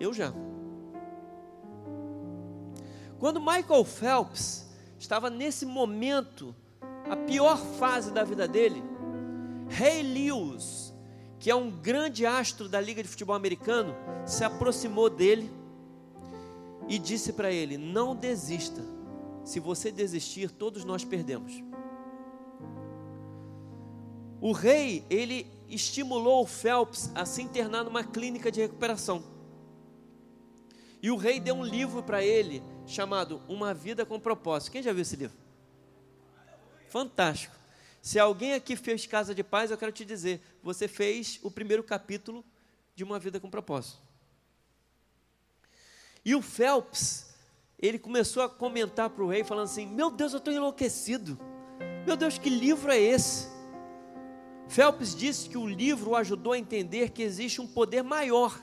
Eu 0.00 0.14
já. 0.14 0.32
Quando 3.18 3.40
Michael 3.40 3.84
Phelps 3.84 4.66
estava 4.98 5.28
nesse 5.28 5.66
momento 5.66 6.54
a 7.10 7.16
pior 7.16 7.56
fase 7.56 8.10
da 8.10 8.24
vida 8.24 8.46
dele, 8.46 8.82
Ray 9.68 10.02
Lewis, 10.02 10.94
que 11.38 11.50
é 11.50 11.54
um 11.54 11.70
grande 11.70 12.26
astro 12.26 12.68
da 12.68 12.80
Liga 12.80 13.02
de 13.02 13.08
Futebol 13.08 13.34
Americano, 13.34 13.94
se 14.26 14.44
aproximou 14.44 15.08
dele 15.08 15.50
e 16.88 16.98
disse 16.98 17.32
para 17.32 17.50
ele: 17.50 17.76
Não 17.76 18.14
desista. 18.14 18.82
Se 19.44 19.60
você 19.60 19.90
desistir, 19.90 20.50
todos 20.50 20.84
nós 20.84 21.04
perdemos. 21.04 21.62
O 24.40 24.52
rei, 24.52 25.04
ele 25.08 25.46
estimulou 25.68 26.42
o 26.42 26.46
Phelps 26.46 27.10
a 27.14 27.24
se 27.24 27.42
internar 27.42 27.84
numa 27.84 28.04
clínica 28.04 28.52
de 28.52 28.60
recuperação. 28.60 29.22
E 31.02 31.10
o 31.10 31.16
rei 31.16 31.40
deu 31.40 31.54
um 31.54 31.64
livro 31.64 32.02
para 32.02 32.22
ele 32.22 32.62
chamado 32.86 33.40
Uma 33.48 33.72
Vida 33.72 34.04
com 34.04 34.18
Propósito. 34.18 34.72
Quem 34.72 34.82
já 34.82 34.92
viu 34.92 35.02
esse 35.02 35.16
livro? 35.16 35.47
Fantástico. 36.88 37.54
Se 38.00 38.18
alguém 38.18 38.54
aqui 38.54 38.76
fez 38.76 39.06
Casa 39.06 39.34
de 39.34 39.44
Paz, 39.44 39.70
eu 39.70 39.76
quero 39.76 39.92
te 39.92 40.04
dizer, 40.04 40.40
você 40.62 40.88
fez 40.88 41.38
o 41.42 41.50
primeiro 41.50 41.82
capítulo 41.82 42.44
de 42.94 43.04
Uma 43.04 43.18
Vida 43.18 43.38
com 43.38 43.50
Propósito. 43.50 43.98
E 46.24 46.34
o 46.34 46.42
Phelps, 46.42 47.34
ele 47.78 47.98
começou 47.98 48.42
a 48.42 48.48
comentar 48.48 49.10
para 49.10 49.22
o 49.22 49.28
rei, 49.28 49.44
falando 49.44 49.64
assim: 49.64 49.86
Meu 49.86 50.10
Deus, 50.10 50.32
eu 50.32 50.38
estou 50.38 50.52
enlouquecido. 50.52 51.38
Meu 52.06 52.16
Deus, 52.16 52.38
que 52.38 52.50
livro 52.50 52.90
é 52.90 52.98
esse? 52.98 53.48
Phelps 54.68 55.14
disse 55.14 55.48
que 55.48 55.56
o 55.56 55.66
livro 55.66 56.10
o 56.10 56.16
ajudou 56.16 56.52
a 56.52 56.58
entender 56.58 57.10
que 57.10 57.22
existe 57.22 57.60
um 57.60 57.66
poder 57.66 58.02
maior 58.02 58.58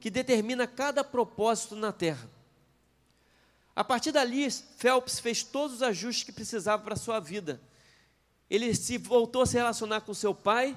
que 0.00 0.10
determina 0.10 0.66
cada 0.66 1.02
propósito 1.04 1.76
na 1.76 1.92
terra. 1.92 2.30
A 3.76 3.84
partir 3.84 4.10
dali, 4.10 4.50
Phelps 4.50 5.20
fez 5.20 5.42
todos 5.44 5.76
os 5.76 5.82
ajustes 5.82 6.24
que 6.24 6.32
precisava 6.32 6.82
para 6.82 6.94
a 6.94 6.96
sua 6.96 7.20
vida. 7.20 7.60
Ele 8.48 8.74
se 8.74 8.96
voltou 8.96 9.42
a 9.42 9.46
se 9.46 9.54
relacionar 9.58 10.00
com 10.00 10.14
seu 10.14 10.34
pai 10.34 10.74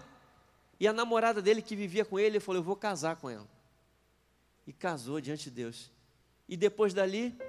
e 0.77 0.85
a 0.85 0.91
namorada 0.91 1.41
dele 1.41 1.61
que 1.61 1.77
vivia 1.77 2.03
com 2.03 2.19
ele, 2.19 2.35
ele 2.35 2.39
falou: 2.41 2.59
Eu 2.59 2.63
vou 2.63 2.75
casar 2.75 3.15
com 3.15 3.29
ela. 3.29 3.47
E 4.67 4.73
casou 4.73 5.21
diante 5.21 5.45
de 5.45 5.51
Deus. 5.51 5.89
E 6.47 6.57
depois 6.57 6.93
dali, 6.93 7.39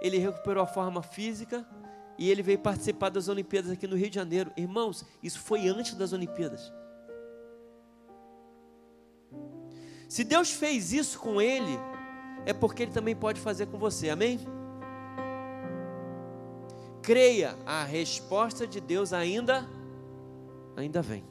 ele 0.00 0.18
recuperou 0.18 0.62
a 0.62 0.68
forma 0.68 1.02
física 1.02 1.66
e 2.16 2.30
ele 2.30 2.42
veio 2.42 2.60
participar 2.60 3.08
das 3.08 3.26
Olimpíadas 3.26 3.72
aqui 3.72 3.88
no 3.88 3.96
Rio 3.96 4.08
de 4.08 4.14
Janeiro. 4.14 4.52
Irmãos, 4.56 5.04
isso 5.20 5.40
foi 5.40 5.66
antes 5.66 5.94
das 5.94 6.12
Olimpíadas. 6.12 6.72
Se 10.08 10.22
Deus 10.22 10.52
fez 10.52 10.92
isso 10.92 11.18
com 11.18 11.42
ele, 11.42 11.76
é 12.46 12.52
porque 12.52 12.84
ele 12.84 12.92
também 12.92 13.16
pode 13.16 13.40
fazer 13.40 13.66
com 13.66 13.78
você, 13.78 14.08
amém? 14.08 14.38
Creia, 17.02 17.58
a 17.66 17.84
resposta 17.84 18.66
de 18.66 18.80
Deus 18.80 19.12
ainda 19.12 19.68
ainda 20.76 21.02
vem. 21.02 21.24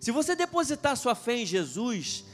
Se 0.00 0.10
você 0.10 0.36
depositar 0.36 0.96
sua 0.96 1.14
fé 1.14 1.36
em 1.36 1.46
Jesus, 1.46 2.24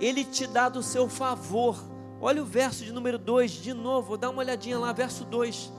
ele 0.00 0.24
te 0.24 0.46
dá 0.46 0.68
do 0.68 0.82
seu 0.82 1.08
favor. 1.08 1.76
Olha 2.20 2.42
o 2.42 2.46
verso 2.46 2.84
de 2.84 2.92
número 2.92 3.18
2, 3.18 3.52
de 3.52 3.72
novo, 3.72 4.16
dá 4.16 4.28
uma 4.28 4.40
olhadinha 4.40 4.78
lá, 4.78 4.92
verso 4.92 5.24
2. 5.24 5.72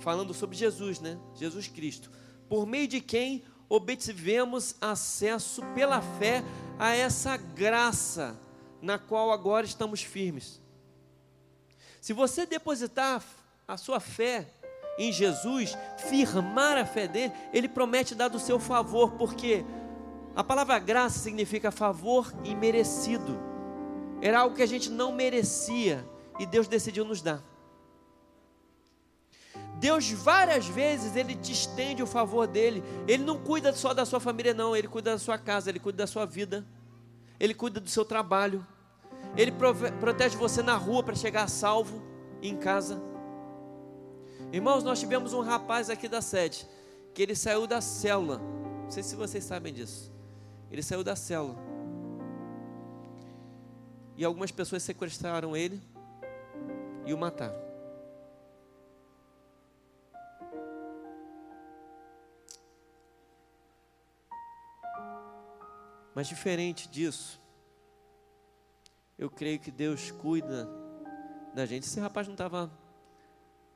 falando 0.00 0.34
sobre 0.34 0.56
Jesus, 0.56 1.00
né? 1.00 1.18
Jesus 1.34 1.68
Cristo, 1.68 2.10
por 2.48 2.66
meio 2.66 2.86
de 2.86 3.00
quem 3.00 3.42
obtivemos 3.68 4.74
acesso 4.80 5.62
pela 5.74 6.02
fé 6.02 6.44
a 6.78 6.94
essa 6.94 7.36
graça 7.36 8.38
na 8.82 8.98
qual 8.98 9.30
agora 9.30 9.64
estamos 9.64 10.02
firmes. 10.02 10.60
Se 12.00 12.12
você 12.12 12.44
depositar 12.44 13.24
a 13.66 13.76
sua 13.76 14.00
fé 14.00 14.46
em 14.98 15.10
Jesus, 15.10 15.76
firmar 16.08 16.78
a 16.78 16.86
fé 16.86 17.08
dele, 17.08 17.32
ele 17.52 17.68
promete 17.68 18.14
dar 18.14 18.28
do 18.28 18.38
seu 18.38 18.58
favor, 18.58 19.12
porque 19.12 19.64
a 20.36 20.44
palavra 20.44 20.78
graça 20.78 21.18
significa 21.18 21.70
favor 21.70 22.32
imerecido. 22.44 23.38
Era 24.20 24.40
algo 24.40 24.54
que 24.54 24.62
a 24.62 24.66
gente 24.66 24.90
não 24.90 25.12
merecia 25.12 26.06
e 26.38 26.46
Deus 26.46 26.68
decidiu 26.68 27.04
nos 27.04 27.20
dar. 27.20 27.42
Deus 29.76 30.10
várias 30.10 30.66
vezes 30.66 31.16
ele 31.16 31.34
te 31.34 31.52
estende 31.52 32.02
o 32.02 32.06
favor 32.06 32.46
dele. 32.46 32.82
Ele 33.06 33.22
não 33.22 33.38
cuida 33.38 33.72
só 33.72 33.92
da 33.92 34.04
sua 34.04 34.20
família 34.20 34.54
não, 34.54 34.76
ele 34.76 34.88
cuida 34.88 35.12
da 35.12 35.18
sua 35.18 35.36
casa, 35.36 35.68
ele 35.68 35.80
cuida 35.80 35.98
da 35.98 36.06
sua 36.06 36.24
vida. 36.24 36.64
Ele 37.38 37.52
cuida 37.54 37.80
do 37.80 37.88
seu 37.88 38.04
trabalho. 38.04 38.64
Ele 39.36 39.52
protege 40.00 40.36
você 40.36 40.62
na 40.62 40.76
rua 40.76 41.02
para 41.02 41.14
chegar 41.14 41.48
salvo 41.48 42.02
em 42.40 42.56
casa. 42.56 43.13
Irmãos, 44.54 44.84
nós 44.84 45.00
tivemos 45.00 45.32
um 45.32 45.40
rapaz 45.40 45.90
aqui 45.90 46.06
da 46.06 46.22
sede 46.22 46.64
que 47.12 47.20
ele 47.20 47.34
saiu 47.34 47.66
da 47.66 47.80
célula. 47.80 48.38
Não 48.38 48.88
sei 48.88 49.02
se 49.02 49.16
vocês 49.16 49.42
sabem 49.42 49.74
disso. 49.74 50.14
Ele 50.70 50.80
saiu 50.80 51.02
da 51.02 51.16
célula. 51.16 51.56
E 54.16 54.24
algumas 54.24 54.52
pessoas 54.52 54.84
sequestraram 54.84 55.56
ele 55.56 55.82
e 57.04 57.12
o 57.12 57.18
mataram. 57.18 57.60
Mas 66.14 66.28
diferente 66.28 66.88
disso, 66.88 67.42
eu 69.18 69.28
creio 69.28 69.58
que 69.58 69.72
Deus 69.72 70.12
cuida 70.12 70.68
da 71.52 71.66
gente. 71.66 71.88
Esse 71.88 71.98
rapaz 71.98 72.28
não 72.28 72.34
estava 72.34 72.70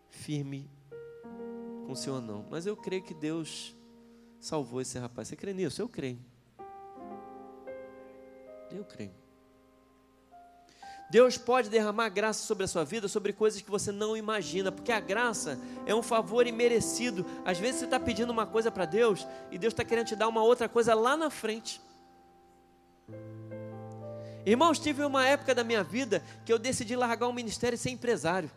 firme 0.09 0.71
com 1.87 1.93
o 1.93 1.97
Senhor, 1.97 2.21
não. 2.21 2.45
Mas 2.51 2.67
eu 2.67 2.77
creio 2.77 3.03
que 3.03 3.15
Deus 3.15 3.75
salvou 4.41 4.81
esse 4.81 4.99
rapaz. 4.99 5.29
Você 5.29 5.37
crê 5.37 5.53
nisso? 5.53 5.81
Eu 5.81 5.89
creio. 5.89 6.19
Eu 8.71 8.85
creio. 8.85 9.15
Deus 11.11 11.39
pode 11.39 11.71
derramar 11.71 12.11
graça 12.11 12.45
sobre 12.45 12.65
a 12.65 12.69
sua 12.69 12.85
vida, 12.85 13.09
sobre 13.09 13.33
coisas 13.33 13.63
que 13.63 13.71
você 13.71 13.91
não 13.91 14.15
imagina, 14.15 14.71
porque 14.71 14.93
a 14.93 15.01
graça 15.01 15.59
é 15.87 15.95
um 15.95 16.03
favor 16.03 16.47
imerecido. 16.47 17.25
Às 17.47 17.59
vezes 17.59 17.77
você 17.77 17.85
está 17.87 17.99
pedindo 17.99 18.31
uma 18.31 18.47
coisa 18.47 18.71
para 18.71 18.85
Deus 18.85 19.27
e 19.51 19.57
Deus 19.57 19.73
está 19.73 19.85
querendo 19.85 20.09
te 20.09 20.17
dar 20.17 20.29
uma 20.29 20.43
outra 20.43 20.69
coisa 20.69 20.93
lá 20.95 21.17
na 21.17 21.31
frente. 21.31 21.81
Irmãos, 24.45 24.79
tive 24.79 25.03
uma 25.03 25.27
época 25.27 25.55
da 25.55 25.65
minha 25.65 25.83
vida 25.83 26.23
que 26.45 26.53
eu 26.53 26.59
decidi 26.59 26.95
largar 26.95 27.27
o 27.27 27.33
ministério 27.33 27.75
e 27.75 27.79
ser 27.79 27.91
empresário. 27.91 28.51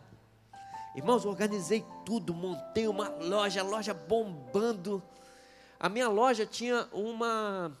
Irmãos, 0.94 1.24
organizei 1.24 1.84
tudo, 2.04 2.34
montei 2.34 2.86
uma 2.86 3.08
loja, 3.08 3.62
loja 3.62 3.94
bombando. 3.94 5.02
A 5.80 5.88
minha 5.88 6.08
loja 6.08 6.44
tinha 6.44 6.86
uma. 6.92 7.72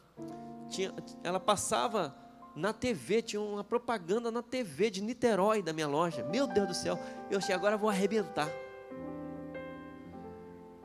Tinha, 0.70 0.94
ela 1.22 1.38
passava 1.38 2.16
na 2.56 2.72
TV, 2.72 3.20
tinha 3.20 3.40
uma 3.40 3.62
propaganda 3.62 4.30
na 4.30 4.42
TV 4.42 4.90
de 4.90 5.02
Niterói 5.02 5.62
da 5.62 5.72
minha 5.72 5.86
loja. 5.86 6.24
Meu 6.24 6.46
Deus 6.46 6.68
do 6.68 6.74
céu, 6.74 6.98
eu 7.30 7.38
achei, 7.38 7.54
agora 7.54 7.76
vou 7.76 7.90
arrebentar. 7.90 8.48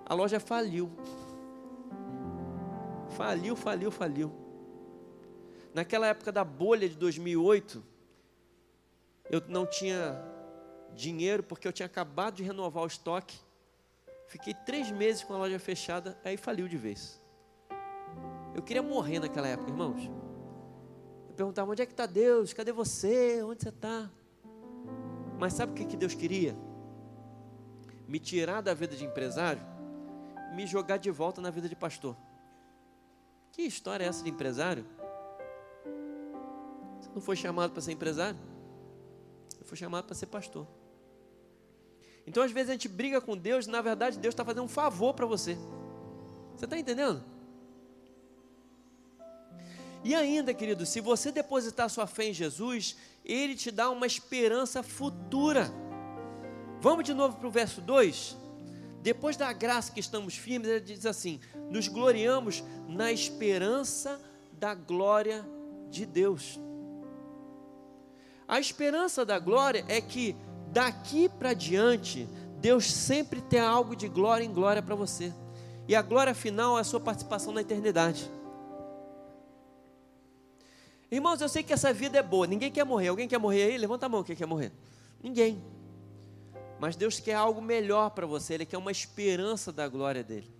A 0.06 0.14
loja 0.14 0.40
faliu. 0.40 0.92
Faliu, 3.10 3.56
faliu, 3.56 3.90
faliu. 3.90 4.32
Naquela 5.74 6.08
época 6.08 6.32
da 6.32 6.44
bolha 6.44 6.90
de 6.90 6.96
2008, 6.96 7.84
eu 9.30 9.42
não 9.48 9.66
tinha 9.66 10.37
dinheiro 10.98 11.44
porque 11.44 11.68
eu 11.68 11.72
tinha 11.72 11.86
acabado 11.86 12.36
de 12.36 12.44
renovar 12.44 12.84
o 12.84 12.88
estoque. 12.88 13.40
Fiquei 14.28 14.54
três 14.54 14.92
meses 14.92 15.24
com 15.24 15.34
a 15.34 15.38
loja 15.38 15.58
fechada, 15.60 16.20
aí 16.26 16.36
faliu 16.36 16.68
de 16.68 16.76
vez. 16.76 17.22
Eu 18.54 18.62
queria 18.62 18.84
morrer 18.84 19.20
naquela 19.20 19.48
época, 19.48 19.70
irmãos. 19.70 20.10
Eu 21.30 21.36
perguntava: 21.36 21.72
onde 21.72 21.82
é 21.82 21.86
que 21.86 21.94
está 21.94 22.06
Deus? 22.06 22.52
Cadê 22.52 22.72
você? 22.72 23.42
Onde 23.44 23.64
você 23.64 23.70
está? 23.70 24.10
Mas 25.40 25.54
sabe 25.54 25.72
o 25.72 25.76
que, 25.76 25.86
que 25.86 25.96
Deus 25.96 26.16
queria? 26.16 26.56
Me 28.08 28.20
tirar 28.20 28.62
da 28.62 28.74
vida 28.74 28.96
de 28.96 29.06
empresário, 29.06 29.62
me 30.56 30.66
jogar 30.66 30.98
de 30.98 31.12
volta 31.12 31.40
na 31.40 31.52
vida 31.52 31.70
de 31.70 31.76
pastor. 31.76 32.18
Que 33.52 33.62
história 33.62 34.04
é 34.04 34.08
essa 34.08 34.24
de 34.24 34.30
empresário? 34.30 34.86
não 37.18 37.22
foi 37.22 37.36
chamado 37.36 37.72
para 37.72 37.82
ser 37.82 37.94
empresário, 37.94 38.40
foi 39.64 39.76
chamado 39.76 40.06
para 40.06 40.14
ser 40.14 40.28
pastor. 40.28 40.68
Então, 42.28 42.44
às 42.44 42.52
vezes, 42.52 42.70
a 42.70 42.74
gente 42.74 42.90
briga 42.90 43.22
com 43.22 43.38
Deus, 43.38 43.66
e 43.66 43.70
na 43.70 43.82
verdade, 43.82 44.20
Deus 44.20 44.34
está 44.34 44.44
fazendo 44.44 44.64
um 44.64 44.68
favor 44.68 45.14
para 45.14 45.26
você. 45.26 45.58
Você 46.56 46.66
está 46.66 46.78
entendendo? 46.78 47.24
E 50.04 50.14
ainda, 50.14 50.54
querido, 50.54 50.86
se 50.86 51.00
você 51.00 51.32
depositar 51.32 51.90
sua 51.90 52.06
fé 52.06 52.26
em 52.26 52.34
Jesus, 52.34 52.98
Ele 53.24 53.56
te 53.56 53.72
dá 53.72 53.90
uma 53.90 54.06
esperança 54.06 54.84
futura. 54.84 55.72
Vamos 56.82 57.06
de 57.06 57.14
novo 57.14 57.38
para 57.38 57.48
o 57.48 57.52
verso 57.52 57.82
2. 57.82 58.38
Depois 59.02 59.38
da 59.38 59.52
graça 59.54 59.92
que 59.92 60.00
estamos 60.00 60.36
firmes, 60.36 60.70
ele 60.70 60.82
diz 60.82 61.06
assim: 61.06 61.40
nos 61.70 61.88
gloriamos 61.88 62.64
na 62.88 63.12
esperança 63.12 64.20
da 64.52 64.76
glória 64.76 65.46
de 65.90 66.06
Deus. 66.06 66.60
A 68.48 68.60
esperança 68.60 69.26
da 69.26 69.40
glória 69.40 69.86
é 69.88 70.00
que 70.00 70.36
daqui 70.78 71.28
para 71.28 71.56
diante, 71.56 72.30
Deus 72.60 72.86
sempre 72.86 73.42
tem 73.42 73.60
algo 73.60 73.96
de 73.96 74.08
glória 74.08 74.46
em 74.46 74.54
glória 74.54 74.80
para 74.80 74.94
você. 74.94 75.34
E 75.88 75.96
a 75.96 76.04
glória 76.04 76.36
final 76.36 76.78
é 76.78 76.82
a 76.82 76.84
sua 76.84 77.00
participação 77.00 77.52
na 77.52 77.62
eternidade. 77.62 78.30
Irmãos, 81.10 81.42
eu 81.42 81.50
sei 81.50 81.64
que 81.64 81.74
essa 81.74 81.92
vida 81.92 82.20
é 82.20 82.22
boa. 82.22 82.46
Ninguém 82.46 82.72
quer 82.72 82.84
morrer. 82.84 83.08
Alguém 83.08 83.28
quer 83.28 83.40
morrer 83.40 83.64
aí? 83.64 83.78
Levanta 83.80 84.06
a 84.06 84.10
mão 84.10 84.24
quem 84.24 84.36
quer 84.36 84.46
morrer. 84.46 84.72
Ninguém. 85.20 85.64
Mas 86.80 86.96
Deus 86.96 87.20
quer 87.20 87.34
algo 87.34 87.60
melhor 87.60 88.12
para 88.12 88.28
você. 88.28 88.54
Ele 88.54 88.66
quer 88.66 88.78
uma 88.78 88.92
esperança 88.92 89.72
da 89.72 89.88
glória 89.88 90.24
dele. 90.24 90.54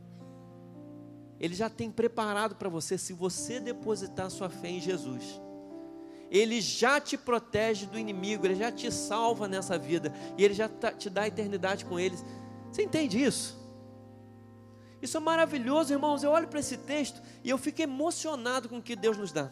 Ele 1.40 1.54
já 1.54 1.70
tem 1.70 1.92
preparado 1.92 2.56
para 2.56 2.70
você 2.70 2.98
se 2.98 3.14
você 3.14 3.60
depositar 3.60 4.32
sua 4.32 4.50
fé 4.50 4.70
em 4.70 4.82
Jesus. 4.82 5.40
Ele 6.30 6.60
já 6.60 7.00
te 7.00 7.18
protege 7.18 7.86
do 7.86 7.98
inimigo, 7.98 8.46
Ele 8.46 8.56
já 8.56 8.72
te 8.72 8.92
salva 8.92 9.48
nessa 9.48 9.78
vida, 9.78 10.14
e 10.38 10.44
Ele 10.44 10.54
já 10.54 10.68
tá, 10.68 10.92
te 10.92 11.10
dá 11.10 11.22
a 11.22 11.28
eternidade 11.28 11.86
com 11.86 12.00
eles. 12.00 12.24
Você 12.72 12.84
entende 12.84 13.22
isso? 13.22 13.58
Isso 15.02 15.18
é 15.18 15.20
maravilhoso, 15.20 15.94
irmãos. 15.94 16.24
Eu 16.24 16.32
olho 16.32 16.48
para 16.48 16.60
esse 16.60 16.78
texto 16.78 17.22
e 17.44 17.50
eu 17.50 17.58
fico 17.58 17.82
emocionado 17.82 18.68
com 18.68 18.78
o 18.78 18.82
que 18.82 18.96
Deus 18.96 19.18
nos 19.18 19.32
dá. 19.32 19.52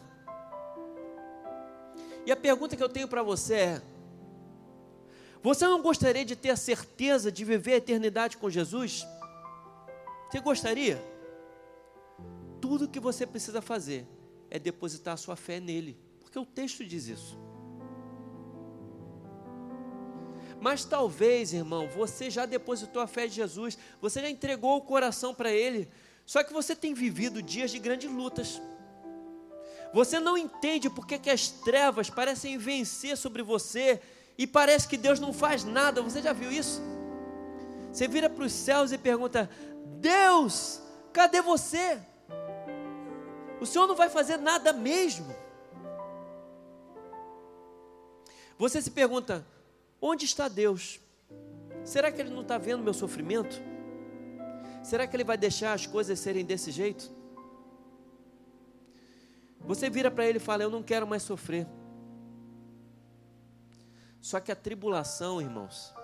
E 2.26 2.32
a 2.32 2.36
pergunta 2.36 2.76
que 2.76 2.82
eu 2.82 2.88
tenho 2.88 3.06
para 3.06 3.22
você 3.22 3.54
é: 3.54 3.82
você 5.42 5.64
não 5.66 5.80
gostaria 5.80 6.24
de 6.24 6.34
ter 6.34 6.50
a 6.50 6.56
certeza 6.56 7.30
de 7.30 7.44
viver 7.44 7.74
a 7.74 7.76
eternidade 7.76 8.36
com 8.36 8.50
Jesus? 8.50 9.06
Você 10.28 10.40
gostaria? 10.40 11.02
Tudo 12.60 12.88
que 12.88 12.98
você 12.98 13.24
precisa 13.24 13.62
fazer 13.62 14.06
é 14.50 14.58
depositar 14.58 15.14
a 15.14 15.16
sua 15.16 15.36
fé 15.36 15.60
nele. 15.60 15.96
Porque 16.36 16.50
o 16.50 16.54
texto 16.54 16.84
diz 16.84 17.08
isso. 17.08 17.38
Mas 20.60 20.84
talvez, 20.84 21.54
irmão, 21.54 21.88
você 21.88 22.28
já 22.28 22.44
depositou 22.44 23.00
a 23.00 23.06
fé 23.06 23.26
de 23.26 23.34
Jesus, 23.36 23.78
você 24.02 24.20
já 24.20 24.28
entregou 24.28 24.76
o 24.76 24.82
coração 24.82 25.34
para 25.34 25.50
Ele, 25.50 25.88
só 26.26 26.44
que 26.44 26.52
você 26.52 26.76
tem 26.76 26.92
vivido 26.92 27.40
dias 27.40 27.70
de 27.70 27.78
grandes 27.78 28.10
lutas. 28.10 28.60
Você 29.94 30.20
não 30.20 30.36
entende 30.36 30.90
porque 30.90 31.18
que 31.18 31.30
as 31.30 31.48
trevas 31.48 32.10
parecem 32.10 32.58
vencer 32.58 33.16
sobre 33.16 33.42
você 33.42 33.98
e 34.36 34.46
parece 34.46 34.86
que 34.86 34.98
Deus 34.98 35.18
não 35.18 35.32
faz 35.32 35.64
nada. 35.64 36.02
Você 36.02 36.20
já 36.20 36.34
viu 36.34 36.52
isso? 36.52 36.82
Você 37.90 38.06
vira 38.06 38.28
para 38.28 38.44
os 38.44 38.52
céus 38.52 38.92
e 38.92 38.98
pergunta: 38.98 39.48
Deus, 40.00 40.82
cadê 41.14 41.40
você? 41.40 41.98
O 43.58 43.64
Senhor 43.64 43.86
não 43.86 43.96
vai 43.96 44.10
fazer 44.10 44.36
nada 44.36 44.74
mesmo. 44.74 45.45
Você 48.58 48.80
se 48.80 48.90
pergunta: 48.90 49.46
onde 50.00 50.24
está 50.24 50.48
Deus? 50.48 51.00
Será 51.84 52.10
que 52.10 52.20
Ele 52.20 52.30
não 52.30 52.42
está 52.42 52.58
vendo 52.58 52.82
meu 52.82 52.94
sofrimento? 52.94 53.56
Será 54.82 55.06
que 55.06 55.16
Ele 55.16 55.24
vai 55.24 55.36
deixar 55.36 55.72
as 55.72 55.86
coisas 55.86 56.18
serem 56.18 56.44
desse 56.44 56.70
jeito? 56.70 57.10
Você 59.60 59.90
vira 59.90 60.10
para 60.10 60.26
Ele 60.26 60.38
e 60.38 60.40
fala: 60.40 60.62
Eu 60.62 60.70
não 60.70 60.82
quero 60.82 61.06
mais 61.06 61.22
sofrer. 61.22 61.66
Só 64.20 64.40
que 64.40 64.50
a 64.50 64.56
tribulação, 64.56 65.40
irmãos, 65.40 65.94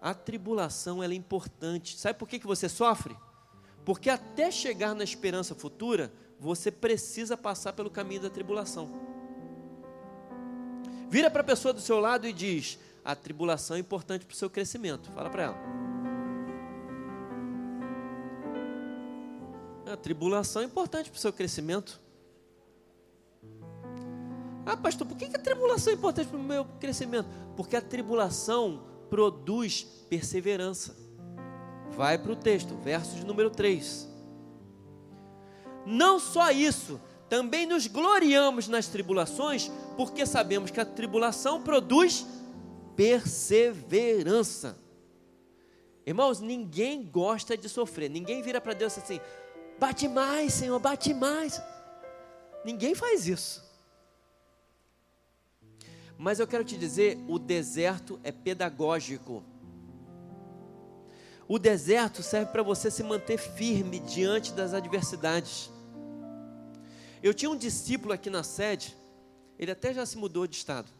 A 0.00 0.12
tribulação 0.12 1.00
ela 1.00 1.12
é 1.12 1.16
importante. 1.16 1.96
Sabe 1.96 2.18
por 2.18 2.28
que, 2.28 2.40
que 2.40 2.46
você 2.46 2.68
sofre? 2.68 3.16
Porque 3.84 4.10
até 4.10 4.50
chegar 4.50 4.96
na 4.96 5.04
esperança 5.04 5.54
futura, 5.54 6.12
você 6.40 6.72
precisa 6.72 7.36
passar 7.36 7.72
pelo 7.72 7.88
caminho 7.88 8.22
da 8.22 8.28
tribulação. 8.28 9.11
Vira 11.12 11.30
para 11.30 11.42
a 11.42 11.44
pessoa 11.44 11.74
do 11.74 11.80
seu 11.82 12.00
lado 12.00 12.26
e 12.26 12.32
diz: 12.32 12.78
a 13.04 13.14
tribulação 13.14 13.76
é 13.76 13.80
importante 13.80 14.24
para 14.24 14.32
o 14.32 14.36
seu 14.36 14.48
crescimento. 14.48 15.10
Fala 15.10 15.28
para 15.28 15.42
ela. 15.42 15.56
A 19.92 19.94
tribulação 19.94 20.62
é 20.62 20.64
importante 20.64 21.10
para 21.10 21.18
o 21.18 21.20
seu 21.20 21.30
crescimento. 21.30 22.00
Ah, 24.64 24.74
pastor, 24.74 25.06
por 25.06 25.18
que 25.18 25.26
a 25.26 25.38
tribulação 25.38 25.92
é 25.92 25.96
importante 25.96 26.28
para 26.28 26.38
o 26.38 26.42
meu 26.42 26.64
crescimento? 26.80 27.28
Porque 27.58 27.76
a 27.76 27.82
tribulação 27.82 28.82
produz 29.10 29.82
perseverança. 30.08 30.96
Vai 31.90 32.16
para 32.16 32.32
o 32.32 32.36
texto, 32.36 32.74
verso 32.76 33.16
de 33.16 33.26
número 33.26 33.50
3. 33.50 34.08
Não 35.84 36.18
só 36.18 36.50
isso, 36.50 36.98
também 37.28 37.66
nos 37.66 37.86
gloriamos 37.86 38.66
nas 38.66 38.88
tribulações, 38.88 39.70
porque 39.96 40.26
sabemos 40.26 40.70
que 40.70 40.80
a 40.80 40.84
tribulação 40.84 41.62
produz 41.62 42.26
perseverança. 42.96 44.78
Irmãos, 46.04 46.40
ninguém 46.40 47.04
gosta 47.04 47.56
de 47.56 47.68
sofrer, 47.68 48.10
ninguém 48.10 48.42
vira 48.42 48.60
para 48.60 48.74
Deus 48.74 48.98
assim, 48.98 49.20
bate 49.78 50.08
mais, 50.08 50.52
Senhor, 50.54 50.78
bate 50.78 51.14
mais. 51.14 51.60
Ninguém 52.64 52.94
faz 52.94 53.26
isso. 53.26 53.62
Mas 56.18 56.38
eu 56.38 56.46
quero 56.46 56.64
te 56.64 56.76
dizer, 56.76 57.18
o 57.28 57.38
deserto 57.38 58.20
é 58.22 58.30
pedagógico. 58.30 59.42
O 61.48 61.58
deserto 61.58 62.22
serve 62.22 62.52
para 62.52 62.62
você 62.62 62.90
se 62.90 63.02
manter 63.02 63.38
firme 63.38 63.98
diante 63.98 64.52
das 64.52 64.72
adversidades. 64.72 65.70
Eu 67.22 67.34
tinha 67.34 67.50
um 67.50 67.56
discípulo 67.56 68.12
aqui 68.12 68.30
na 68.30 68.42
sede, 68.42 68.96
ele 69.58 69.70
até 69.70 69.92
já 69.92 70.04
se 70.04 70.16
mudou 70.16 70.46
de 70.46 70.56
estado, 70.56 70.90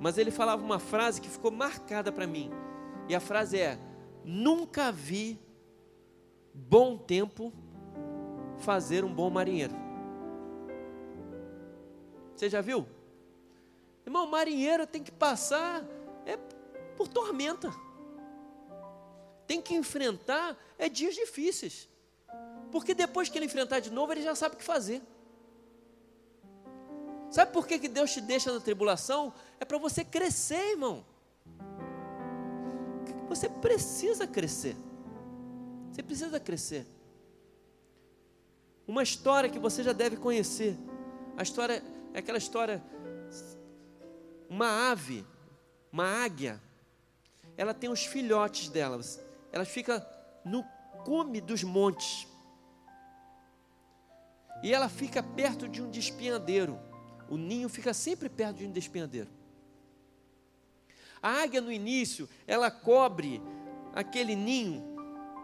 mas 0.00 0.18
ele 0.18 0.30
falava 0.30 0.62
uma 0.62 0.78
frase 0.78 1.20
que 1.20 1.28
ficou 1.28 1.50
marcada 1.50 2.12
para 2.12 2.26
mim. 2.26 2.50
E 3.08 3.14
a 3.14 3.20
frase 3.20 3.58
é: 3.58 3.78
Nunca 4.24 4.92
vi 4.92 5.38
bom 6.52 6.98
tempo 6.98 7.52
fazer 8.58 9.04
um 9.04 9.12
bom 9.12 9.30
marinheiro. 9.30 9.74
Você 12.34 12.48
já 12.48 12.60
viu? 12.60 12.86
Irmão, 14.06 14.26
marinheiro 14.26 14.86
tem 14.86 15.02
que 15.02 15.10
passar 15.10 15.84
é 16.24 16.36
por 16.96 17.08
tormenta 17.08 17.70
tem 19.48 19.62
que 19.62 19.74
enfrentar 19.74 20.56
é 20.78 20.90
dias 20.90 21.14
difíceis. 21.14 21.88
Porque 22.70 22.94
depois 22.94 23.30
que 23.30 23.38
ele 23.38 23.46
enfrentar 23.46 23.80
de 23.80 23.90
novo, 23.90 24.12
ele 24.12 24.22
já 24.22 24.34
sabe 24.34 24.54
o 24.54 24.58
que 24.58 24.62
fazer. 24.62 25.02
Sabe 27.30 27.52
por 27.52 27.66
que, 27.66 27.78
que 27.78 27.88
Deus 27.88 28.12
te 28.12 28.20
deixa 28.20 28.52
na 28.52 28.60
tribulação? 28.60 29.32
É 29.60 29.64
para 29.64 29.78
você 29.78 30.04
crescer, 30.04 30.70
irmão. 30.70 31.04
Você 33.28 33.48
precisa 33.48 34.26
crescer. 34.26 34.76
Você 35.92 36.02
precisa 36.02 36.40
crescer. 36.40 36.86
Uma 38.86 39.02
história 39.02 39.50
que 39.50 39.58
você 39.58 39.82
já 39.82 39.92
deve 39.92 40.16
conhecer. 40.16 40.76
A 41.36 41.42
história 41.42 41.82
é 42.14 42.18
aquela 42.18 42.38
história. 42.38 42.82
Uma 44.48 44.90
ave, 44.90 45.26
uma 45.92 46.04
águia, 46.04 46.60
ela 47.56 47.74
tem 47.74 47.90
os 47.90 48.04
filhotes 48.06 48.70
delas 48.70 49.20
ela 49.52 49.64
fica 49.64 50.06
no 50.44 50.64
cume 51.04 51.40
dos 51.40 51.62
montes. 51.62 52.26
E 54.62 54.74
ela 54.74 54.88
fica 54.88 55.22
perto 55.22 55.68
de 55.68 55.82
um 55.82 55.90
despenhadeiro. 55.90 56.78
O 57.28 57.36
ninho 57.36 57.68
fica 57.68 57.92
sempre 57.92 58.28
perto 58.28 58.56
de 58.58 58.66
um 58.66 58.70
despenhadeiro. 58.70 59.28
A 61.22 61.42
águia 61.42 61.60
no 61.60 61.72
início, 61.72 62.28
ela 62.46 62.70
cobre 62.70 63.42
aquele 63.92 64.34
ninho 64.36 64.82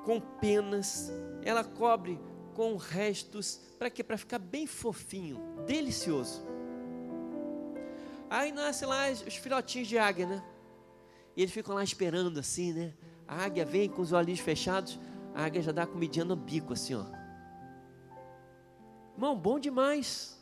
com 0.05 0.21
penas, 0.21 1.11
ela 1.43 1.65
cobre 1.65 2.21
com 2.55 2.77
restos, 2.77 3.61
para 3.79 3.91
quê? 3.91 4.05
Para 4.05 4.17
ficar 4.17 4.39
bem 4.39 4.67
fofinho, 4.67 5.41
delicioso. 5.67 6.43
Aí 8.31 8.53
nasce 8.53 8.87
lá 8.87 9.11
os 9.11 9.37
filhotinhos 9.37 9.89
de 9.89 9.99
águia, 9.99 10.27
né? 10.27 10.45
E 11.37 11.43
eles 11.43 11.53
ficam 11.53 11.75
lá 11.75 11.83
esperando 11.83 12.39
assim, 12.39 12.73
né? 12.73 12.95
A 13.27 13.45
águia 13.45 13.65
vem 13.65 13.89
com 13.89 14.01
os 14.01 14.13
olhinhos 14.13 14.41
fechados, 14.41 14.99
a 15.35 15.45
águia 15.45 15.63
já 15.63 15.73
dá 15.73 15.83
a 15.83 15.87
comidinha 15.87 16.25
no 16.25 16.37
bico, 16.37 16.73
assim, 16.73 16.95
ó. 16.95 17.05
Irmão, 19.15 19.37
bom 19.37 19.59
demais. 19.59 20.34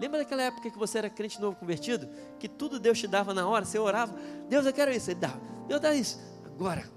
Lembra 0.00 0.20
daquela 0.20 0.42
época 0.42 0.70
que 0.70 0.78
você 0.78 0.96
era 0.96 1.10
crente 1.10 1.38
novo 1.38 1.58
convertido? 1.58 2.08
Que 2.38 2.48
tudo 2.48 2.80
Deus 2.80 2.98
te 2.98 3.06
dava 3.06 3.34
na 3.34 3.46
hora, 3.46 3.66
você 3.66 3.78
orava, 3.78 4.14
Deus, 4.48 4.64
eu 4.64 4.72
quero 4.72 4.90
isso, 4.90 5.10
Ele 5.10 5.20
dá, 5.20 5.38
Deus 5.68 5.78
dá 5.78 5.94
isso, 5.94 6.18
agora. 6.46 6.90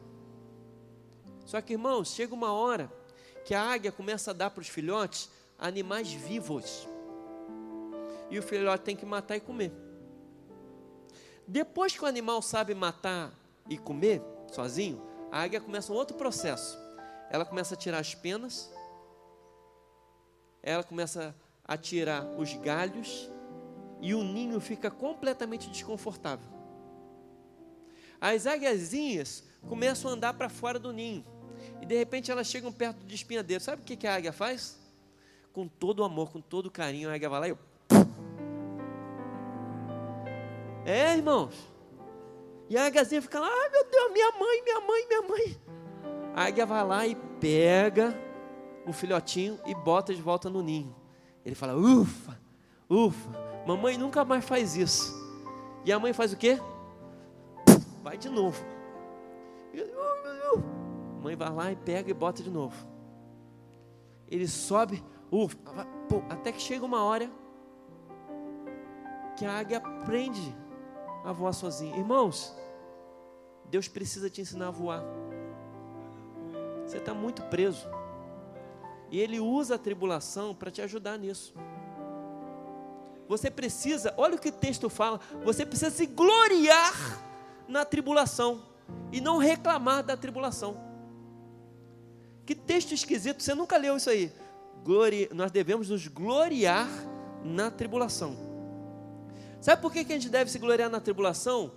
Só 1.46 1.60
que, 1.60 1.74
irmãos, 1.74 2.14
chega 2.14 2.34
uma 2.34 2.54
hora 2.54 2.90
que 3.44 3.54
a 3.54 3.62
águia 3.62 3.92
começa 3.92 4.32
a 4.32 4.34
dar 4.34 4.52
para 4.52 4.62
os 4.62 4.70
filhotes 4.70 5.30
animais 5.60 6.14
vivos. 6.14 6.88
E 8.30 8.40
o 8.40 8.42
filhote 8.42 8.86
tem 8.86 8.96
que 8.96 9.06
matar 9.06 9.36
e 9.36 9.42
comer. 9.42 9.74
Depois 11.46 11.94
que 11.94 12.04
o 12.06 12.08
animal 12.08 12.42
sabe 12.42 12.74
matar 12.74 13.34
e 13.70 13.78
comer, 13.78 14.22
sozinho, 14.50 15.06
a 15.30 15.42
águia 15.42 15.60
começa 15.60 15.92
um 15.92 15.96
outro 15.96 16.16
processo. 16.16 16.80
Ela 17.30 17.44
começa 17.44 17.74
a 17.74 17.78
tirar 17.78 18.00
as 18.00 18.16
penas, 18.16 18.72
ela 20.62 20.84
começa 20.84 21.36
a 21.74 21.78
tirar 21.78 22.26
os 22.38 22.54
galhos 22.56 23.30
e 24.02 24.14
o 24.14 24.24
ninho 24.24 24.60
fica 24.60 24.92
completamente 24.92 25.70
desconfortável. 25.70 26.48
As 28.20 28.46
águiazinhas 28.48 29.44
começam 29.68 30.12
a 30.12 30.14
andar 30.14 30.34
para 30.34 30.50
fora 30.50 30.78
do 30.78 30.92
ninho 30.94 31.26
e 31.82 31.86
de 31.86 31.98
repente 31.98 32.32
elas 32.32 32.48
chegam 32.48 32.72
perto 32.72 33.04
do 33.04 33.14
espinhadeiro. 33.14 33.64
Sabe 33.64 33.82
o 33.82 33.86
que 33.86 34.08
a 34.08 34.16
águia 34.16 34.34
faz? 34.34 34.80
Com 35.52 35.68
todo 35.68 36.00
o 36.00 36.04
amor, 36.04 36.32
com 36.32 36.42
todo 36.42 36.68
o 36.68 36.72
carinho, 36.72 37.10
a 37.10 37.14
águia 37.14 37.30
vai 37.30 37.40
lá 37.40 37.48
e. 37.50 37.58
É, 40.86 41.16
irmãos. 41.16 41.56
E 42.70 42.78
a 42.78 42.86
águiazinha 42.86 43.22
fica 43.22 43.40
lá, 43.40 43.48
ai 43.48 43.70
meu 43.70 43.90
Deus, 43.90 44.12
minha 44.12 44.32
mãe, 44.32 44.64
minha 44.64 44.82
mãe, 44.82 45.08
minha 45.08 45.22
mãe. 45.22 45.62
A 46.36 46.46
águia 46.46 46.66
vai 46.66 46.84
lá 46.84 47.08
e 47.08 47.16
pega 47.40 48.18
o 48.86 48.92
filhotinho 48.92 49.60
e 49.66 49.76
bota 49.76 50.14
de 50.14 50.22
volta 50.22 50.50
no 50.50 50.62
ninho. 50.62 51.03
Ele 51.46 51.56
fala, 51.56 51.76
ufa, 51.76 52.40
ufa, 52.90 53.30
mamãe 53.66 53.98
nunca 53.98 54.24
mais 54.24 54.46
faz 54.46 54.76
isso. 54.76 55.14
E 55.86 55.92
a 55.92 56.00
mãe 56.00 56.14
faz 56.14 56.32
o 56.32 56.38
quê? 56.38 56.60
Vai 58.02 58.18
de 58.18 58.30
novo. 58.30 58.64
Mãe 61.22 61.36
vai 61.36 61.50
lá 61.50 61.72
e 61.72 61.76
pega 61.76 62.12
e 62.12 62.14
bota 62.14 62.44
de 62.44 62.50
novo. 62.50 62.76
Ele 64.28 64.48
sobe, 64.48 65.04
ufa, 65.32 65.58
até 66.30 66.52
que 66.52 66.62
chega 66.62 66.86
uma 66.86 67.04
hora 67.04 67.30
que 69.38 69.46
a 69.46 69.58
águia 69.58 69.78
aprende 69.78 70.56
a 71.24 71.32
voar 71.32 71.54
sozinha. 71.54 71.96
Irmãos, 71.96 72.56
Deus 73.70 73.88
precisa 73.88 74.30
te 74.30 74.42
ensinar 74.42 74.68
a 74.68 74.72
voar. 74.72 75.04
Você 76.86 76.98
está 76.98 77.14
muito 77.14 77.42
preso. 77.44 77.88
E 79.14 79.20
Ele 79.20 79.40
usa 79.40 79.76
a 79.76 79.78
tribulação 79.78 80.56
para 80.56 80.72
te 80.72 80.82
ajudar 80.82 81.20
nisso. 81.20 81.54
Você 83.28 83.52
precisa, 83.52 84.12
olha 84.18 84.34
o 84.34 84.40
que 84.40 84.50
o 84.50 84.52
texto 84.52 84.90
fala, 84.90 85.20
você 85.46 85.64
precisa 85.64 85.92
se 85.92 86.08
gloriar 86.08 87.24
na 87.68 87.86
tribulação 87.86 88.64
e 89.12 89.22
não 89.22 89.38
reclamar 89.38 90.02
da 90.02 90.18
tribulação. 90.18 90.76
Que 92.44 92.56
texto 92.56 92.92
esquisito, 92.92 93.44
você 93.44 93.54
nunca 93.54 93.78
leu 93.78 93.98
isso 93.98 94.10
aí. 94.10 94.34
Glori, 94.84 95.30
nós 95.32 95.52
devemos 95.52 95.92
nos 95.92 96.08
gloriar 96.08 96.90
na 97.44 97.70
tribulação. 97.70 98.36
Sabe 99.62 99.80
por 99.80 99.94
que 99.94 100.00
a 100.00 100.04
gente 100.04 100.28
deve 100.28 100.50
se 100.50 100.58
gloriar 100.58 100.90
na 100.90 101.00
tribulação? 101.00 101.72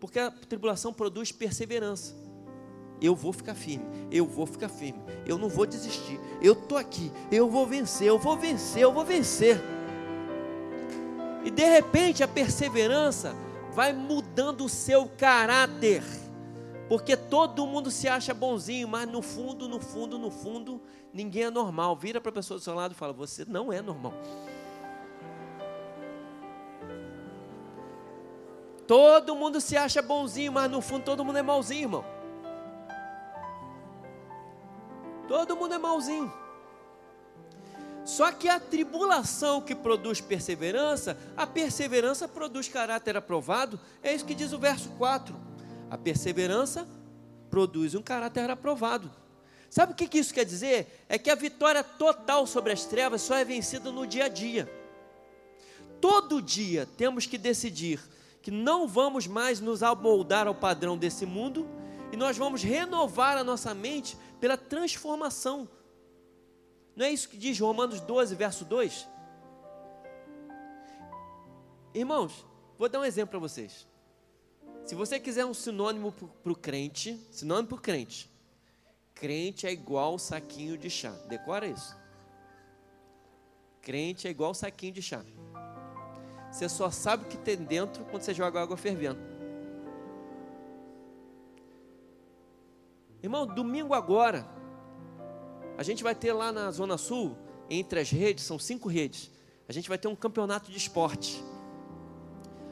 Porque 0.00 0.18
a 0.18 0.32
tribulação 0.32 0.92
produz 0.92 1.30
perseverança. 1.30 2.21
Eu 3.02 3.16
vou 3.16 3.32
ficar 3.32 3.54
firme, 3.54 3.84
eu 4.12 4.24
vou 4.24 4.46
ficar 4.46 4.68
firme, 4.68 5.02
eu 5.26 5.36
não 5.36 5.48
vou 5.48 5.66
desistir, 5.66 6.20
eu 6.40 6.52
estou 6.52 6.78
aqui, 6.78 7.10
eu 7.32 7.50
vou 7.50 7.66
vencer, 7.66 8.06
eu 8.06 8.16
vou 8.16 8.36
vencer, 8.36 8.80
eu 8.80 8.92
vou 8.92 9.04
vencer. 9.04 9.60
E 11.44 11.50
de 11.50 11.64
repente 11.64 12.22
a 12.22 12.28
perseverança 12.28 13.34
vai 13.72 13.92
mudando 13.92 14.64
o 14.64 14.68
seu 14.68 15.08
caráter, 15.18 16.04
porque 16.88 17.16
todo 17.16 17.66
mundo 17.66 17.90
se 17.90 18.06
acha 18.06 18.32
bonzinho, 18.32 18.86
mas 18.86 19.08
no 19.08 19.20
fundo, 19.20 19.68
no 19.68 19.80
fundo, 19.80 20.16
no 20.16 20.30
fundo, 20.30 20.80
ninguém 21.12 21.44
é 21.44 21.50
normal. 21.50 21.96
Vira 21.96 22.20
para 22.20 22.30
a 22.30 22.34
pessoa 22.34 22.58
do 22.58 22.62
seu 22.62 22.74
lado 22.74 22.92
e 22.92 22.94
fala: 22.94 23.12
Você 23.14 23.44
não 23.44 23.72
é 23.72 23.82
normal. 23.82 24.14
Todo 28.86 29.34
mundo 29.34 29.60
se 29.60 29.76
acha 29.76 30.02
bonzinho, 30.02 30.52
mas 30.52 30.70
no 30.70 30.80
fundo 30.80 31.04
todo 31.04 31.24
mundo 31.24 31.38
é 31.38 31.42
malzinho, 31.42 31.82
irmão. 31.82 32.11
Todo 35.32 35.56
mundo 35.56 35.72
é 35.72 35.78
malzinho. 35.78 36.30
Só 38.04 38.30
que 38.30 38.50
a 38.50 38.60
tribulação 38.60 39.62
que 39.62 39.74
produz 39.74 40.20
perseverança, 40.20 41.16
a 41.34 41.46
perseverança 41.46 42.28
produz 42.28 42.68
caráter 42.68 43.16
aprovado. 43.16 43.80
É 44.02 44.14
isso 44.14 44.26
que 44.26 44.34
diz 44.34 44.52
o 44.52 44.58
verso 44.58 44.90
4. 44.98 45.34
A 45.88 45.96
perseverança 45.96 46.86
produz 47.48 47.94
um 47.94 48.02
caráter 48.02 48.50
aprovado. 48.50 49.10
Sabe 49.70 49.92
o 49.92 49.96
que 49.96 50.18
isso 50.18 50.34
quer 50.34 50.44
dizer? 50.44 51.02
É 51.08 51.16
que 51.16 51.30
a 51.30 51.34
vitória 51.34 51.82
total 51.82 52.46
sobre 52.46 52.70
as 52.70 52.84
trevas 52.84 53.22
só 53.22 53.34
é 53.34 53.42
vencida 53.42 53.90
no 53.90 54.06
dia 54.06 54.26
a 54.26 54.28
dia. 54.28 54.70
Todo 55.98 56.42
dia 56.42 56.86
temos 56.98 57.24
que 57.24 57.38
decidir 57.38 57.98
que 58.42 58.50
não 58.50 58.86
vamos 58.86 59.26
mais 59.26 59.60
nos 59.60 59.82
amoldar 59.82 60.46
ao 60.46 60.54
padrão 60.54 60.94
desse 60.94 61.24
mundo 61.24 61.66
e 62.12 62.18
nós 62.18 62.36
vamos 62.36 62.62
renovar 62.62 63.38
a 63.38 63.42
nossa 63.42 63.72
mente 63.72 64.14
pela 64.42 64.56
transformação. 64.56 65.68
Não 66.96 67.06
é 67.06 67.10
isso 67.12 67.28
que 67.28 67.36
diz 67.36 67.60
Romanos 67.60 68.00
12, 68.00 68.34
verso 68.34 68.64
2? 68.64 69.08
Irmãos, 71.94 72.44
vou 72.76 72.88
dar 72.88 72.98
um 72.98 73.04
exemplo 73.04 73.30
para 73.30 73.38
vocês. 73.38 73.86
Se 74.84 74.96
você 74.96 75.20
quiser 75.20 75.46
um 75.46 75.54
sinônimo 75.54 76.10
para 76.10 76.52
o 76.52 76.56
crente, 76.56 77.24
sinônimo 77.30 77.68
para 77.68 77.76
o 77.76 77.80
crente, 77.80 78.28
crente 79.14 79.64
é 79.64 79.70
igual 79.70 80.18
saquinho 80.18 80.76
de 80.76 80.90
chá. 80.90 81.12
Decora 81.28 81.68
isso. 81.68 81.96
Crente 83.80 84.26
é 84.26 84.30
igual 84.32 84.54
saquinho 84.54 84.94
de 84.94 85.02
chá. 85.02 85.24
Você 86.50 86.68
só 86.68 86.90
sabe 86.90 87.26
o 87.26 87.28
que 87.28 87.38
tem 87.38 87.58
dentro 87.58 88.04
quando 88.06 88.22
você 88.22 88.34
joga 88.34 88.60
água 88.60 88.76
fervendo. 88.76 89.31
Irmão, 93.22 93.46
domingo 93.46 93.94
agora, 93.94 94.46
a 95.78 95.82
gente 95.82 96.02
vai 96.02 96.14
ter 96.14 96.32
lá 96.32 96.50
na 96.50 96.70
Zona 96.70 96.98
Sul, 96.98 97.36
entre 97.70 98.00
as 98.00 98.10
redes, 98.10 98.44
são 98.44 98.58
cinco 98.58 98.88
redes, 98.88 99.30
a 99.68 99.72
gente 99.72 99.88
vai 99.88 99.96
ter 99.96 100.08
um 100.08 100.16
campeonato 100.16 100.70
de 100.70 100.76
esporte. 100.76 101.42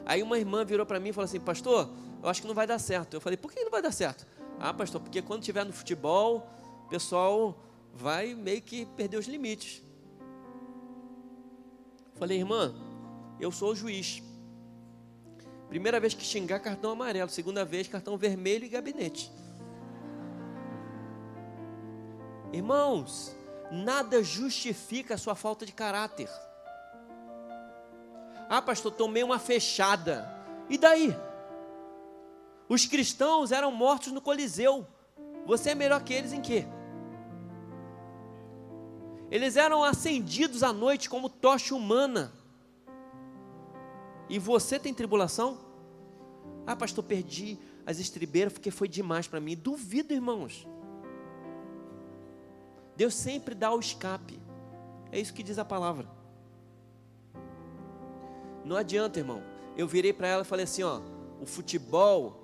Aí 0.05 0.21
uma 0.21 0.37
irmã 0.37 0.65
virou 0.65 0.85
para 0.85 0.99
mim 0.99 1.09
e 1.09 1.13
falou 1.13 1.25
assim: 1.25 1.39
Pastor, 1.39 1.89
eu 2.21 2.29
acho 2.29 2.41
que 2.41 2.47
não 2.47 2.55
vai 2.55 2.67
dar 2.67 2.79
certo. 2.79 3.13
Eu 3.13 3.21
falei: 3.21 3.37
Por 3.37 3.51
que 3.51 3.63
não 3.63 3.71
vai 3.71 3.81
dar 3.81 3.91
certo? 3.91 4.27
Ah, 4.59 4.73
pastor, 4.73 5.01
porque 5.01 5.21
quando 5.21 5.41
tiver 5.41 5.63
no 5.63 5.73
futebol, 5.73 6.47
o 6.85 6.89
pessoal 6.89 7.57
vai 7.93 8.35
meio 8.35 8.61
que 8.61 8.85
perder 8.85 9.17
os 9.17 9.27
limites. 9.27 9.81
Falei, 12.15 12.37
irmã, 12.37 12.75
eu 13.39 13.51
sou 13.51 13.71
o 13.71 13.75
juiz. 13.75 14.21
Primeira 15.67 15.99
vez 15.99 16.13
que 16.13 16.23
xingar, 16.23 16.59
cartão 16.59 16.91
amarelo. 16.91 17.29
Segunda 17.29 17.65
vez, 17.65 17.87
cartão 17.87 18.17
vermelho 18.17 18.65
e 18.65 18.69
gabinete. 18.69 19.31
Irmãos, 22.53 23.35
nada 23.71 24.21
justifica 24.21 25.13
a 25.13 25.17
sua 25.17 25.35
falta 25.35 25.65
de 25.65 25.71
caráter. 25.71 26.29
Ah, 28.49 28.61
pastor, 28.61 28.91
tomei 28.91 29.23
uma 29.23 29.39
fechada. 29.39 30.29
E 30.69 30.77
daí? 30.77 31.15
Os 32.67 32.85
cristãos 32.85 33.51
eram 33.51 33.71
mortos 33.71 34.11
no 34.11 34.21
Coliseu. 34.21 34.85
Você 35.45 35.69
é 35.69 35.75
melhor 35.75 36.03
que 36.03 36.13
eles 36.13 36.33
em 36.33 36.41
quê? 36.41 36.65
Eles 39.29 39.55
eram 39.55 39.81
acendidos 39.81 40.61
à 40.61 40.73
noite 40.73 41.09
como 41.09 41.29
tocha 41.29 41.73
humana. 41.73 42.33
E 44.29 44.37
você 44.37 44.77
tem 44.77 44.93
tribulação? 44.93 45.57
Ah, 46.67 46.75
pastor, 46.75 47.03
perdi 47.05 47.57
as 47.85 47.99
estribeiras 47.99 48.51
porque 48.51 48.69
foi 48.69 48.89
demais 48.89 49.27
para 49.27 49.39
mim. 49.39 49.55
Duvido, 49.55 50.13
irmãos. 50.13 50.67
Deus 52.95 53.13
sempre 53.13 53.55
dá 53.55 53.73
o 53.73 53.79
escape. 53.79 54.39
É 55.11 55.19
isso 55.19 55.33
que 55.33 55.43
diz 55.43 55.57
a 55.57 55.65
palavra. 55.65 56.07
Não 58.63 58.75
adianta, 58.75 59.19
irmão. 59.19 59.43
Eu 59.75 59.87
virei 59.87 60.13
para 60.13 60.27
ela 60.27 60.43
e 60.43 60.45
falei 60.45 60.65
assim, 60.65 60.83
ó, 60.83 61.01
o 61.39 61.45
futebol 61.45 62.41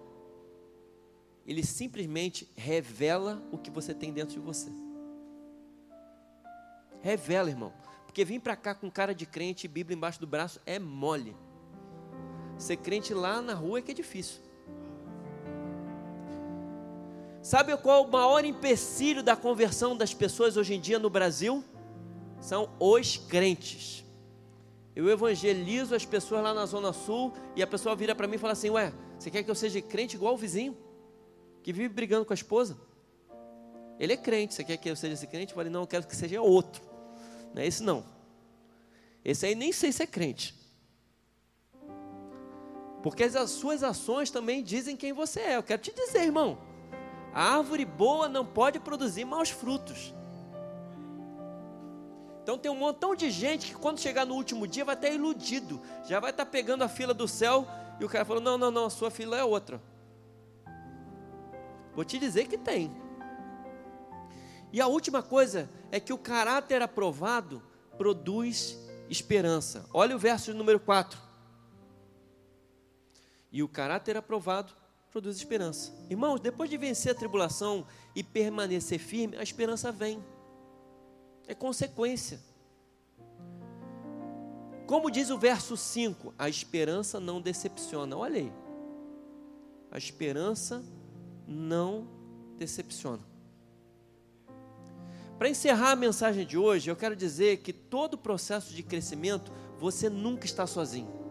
ele 1.45 1.63
simplesmente 1.63 2.51
revela 2.55 3.41
o 3.51 3.57
que 3.57 3.71
você 3.71 3.93
tem 3.93 4.11
dentro 4.11 4.33
de 4.33 4.39
você. 4.39 4.69
Revela, 7.01 7.49
irmão. 7.49 7.71
Porque 8.05 8.25
vir 8.25 8.41
para 8.41 8.55
cá 8.55 8.75
com 8.75 8.91
cara 8.91 9.15
de 9.15 9.25
crente 9.25 9.65
e 9.65 9.69
Bíblia 9.69 9.95
embaixo 9.95 10.19
do 10.19 10.27
braço 10.27 10.59
é 10.65 10.77
mole. 10.77 11.35
Ser 12.57 12.77
crente 12.77 13.13
lá 13.13 13.41
na 13.41 13.53
rua 13.53 13.79
é 13.79 13.81
que 13.81 13.91
é 13.91 13.93
difícil. 13.93 14.41
Sabe 17.47 17.77
qual 17.77 18.03
é 18.03 18.05
o 18.05 18.11
maior 18.11 18.43
empecilho 18.43 19.23
da 19.23 19.33
conversão 19.33 19.95
das 19.95 20.13
pessoas 20.13 20.57
hoje 20.57 20.73
em 20.73 20.81
dia 20.81 20.99
no 20.99 21.09
Brasil? 21.09 21.63
São 22.41 22.69
os 22.77 23.15
crentes. 23.15 24.03
Eu 24.93 25.07
evangelizo 25.09 25.95
as 25.95 26.05
pessoas 26.05 26.43
lá 26.43 26.53
na 26.53 26.65
Zona 26.65 26.91
Sul 26.91 27.31
e 27.55 27.63
a 27.63 27.65
pessoa 27.67 27.95
vira 27.95 28.13
para 28.13 28.27
mim 28.27 28.35
e 28.35 28.37
fala 28.37 28.51
assim: 28.51 28.69
Ué, 28.71 28.91
você 29.17 29.31
quer 29.31 29.43
que 29.43 29.49
eu 29.49 29.55
seja 29.55 29.81
crente 29.81 30.17
igual 30.17 30.33
o 30.33 30.37
vizinho? 30.37 30.75
Que 31.63 31.71
vive 31.71 31.87
brigando 31.87 32.25
com 32.25 32.33
a 32.33 32.35
esposa? 32.35 32.77
Ele 33.97 34.11
é 34.11 34.17
crente, 34.17 34.53
você 34.53 34.65
quer 34.65 34.75
que 34.75 34.89
eu 34.89 34.95
seja 34.97 35.13
esse 35.13 35.27
crente? 35.27 35.53
Eu 35.53 35.55
falei: 35.55 35.71
Não, 35.71 35.83
eu 35.83 35.87
quero 35.87 36.05
que 36.05 36.17
seja 36.17 36.41
outro. 36.41 36.83
Não 37.53 37.61
é 37.61 37.65
esse 37.65 37.81
não. 37.81 38.03
Esse 39.23 39.45
aí 39.45 39.55
nem 39.55 39.71
sei 39.71 39.93
se 39.93 40.03
é 40.03 40.05
crente. 40.05 40.53
Porque 43.01 43.23
as 43.23 43.49
suas 43.51 43.83
ações 43.83 44.29
também 44.29 44.61
dizem 44.61 44.97
quem 44.97 45.13
você 45.13 45.39
é. 45.39 45.55
Eu 45.55 45.63
quero 45.63 45.81
te 45.81 45.93
dizer, 45.95 46.23
irmão. 46.23 46.66
A 47.37 47.55
árvore 47.55 47.85
boa 47.85 48.27
não 48.27 48.43
pode 48.43 48.79
produzir 48.79 49.23
maus 49.23 49.51
frutos. 49.51 50.11
Então 52.41 52.57
tem 52.57 52.71
um 52.71 52.75
montão 52.75 53.15
de 53.15 53.29
gente 53.29 53.67
que 53.67 53.75
quando 53.75 53.99
chegar 53.99 54.25
no 54.25 54.33
último 54.33 54.65
dia 54.65 54.83
vai 54.83 54.95
estar 54.95 55.09
iludido, 55.09 55.79
já 56.03 56.19
vai 56.19 56.31
estar 56.31 56.47
pegando 56.47 56.83
a 56.83 56.89
fila 56.89 57.13
do 57.13 57.27
céu 57.27 57.67
e 57.99 58.03
o 58.03 58.09
cara 58.09 58.25
falou: 58.25 58.41
"Não, 58.41 58.57
não, 58.57 58.71
não, 58.71 58.85
a 58.85 58.89
sua 58.89 59.11
fila 59.11 59.37
é 59.37 59.43
outra". 59.43 59.79
Vou 61.93 62.03
te 62.03 62.17
dizer 62.17 62.47
que 62.47 62.57
tem. 62.57 62.91
E 64.73 64.81
a 64.81 64.87
última 64.87 65.21
coisa 65.21 65.69
é 65.91 65.99
que 65.99 66.11
o 66.11 66.17
caráter 66.17 66.81
aprovado 66.81 67.61
produz 67.99 68.79
esperança. 69.11 69.85
Olha 69.93 70.15
o 70.15 70.19
verso 70.19 70.55
número 70.55 70.79
4. 70.79 71.21
E 73.51 73.61
o 73.61 73.67
caráter 73.67 74.17
aprovado 74.17 74.73
produz 75.17 75.37
esperança. 75.37 75.91
Irmãos, 76.11 76.39
depois 76.39 76.69
de 76.69 76.77
vencer 76.77 77.11
a 77.11 77.15
tribulação 77.15 77.87
e 78.15 78.21
permanecer 78.21 78.99
firme, 78.99 79.35
a 79.35 79.41
esperança 79.41 79.91
vem. 79.91 80.23
É 81.47 81.55
consequência. 81.55 82.39
Como 84.85 85.09
diz 85.09 85.31
o 85.31 85.37
verso 85.39 85.75
5, 85.75 86.35
a 86.37 86.47
esperança 86.47 87.19
não 87.19 87.41
decepciona. 87.41 88.15
Olha 88.15 88.37
aí. 88.37 88.53
A 89.89 89.97
esperança 89.97 90.83
não 91.47 92.07
decepciona. 92.59 93.23
Para 95.39 95.49
encerrar 95.49 95.93
a 95.93 95.95
mensagem 95.95 96.45
de 96.45 96.59
hoje, 96.59 96.91
eu 96.91 96.95
quero 96.95 97.15
dizer 97.15 97.57
que 97.57 97.73
todo 97.73 98.19
processo 98.19 98.71
de 98.71 98.83
crescimento, 98.83 99.51
você 99.79 100.11
nunca 100.11 100.45
está 100.45 100.67
sozinho. 100.67 101.26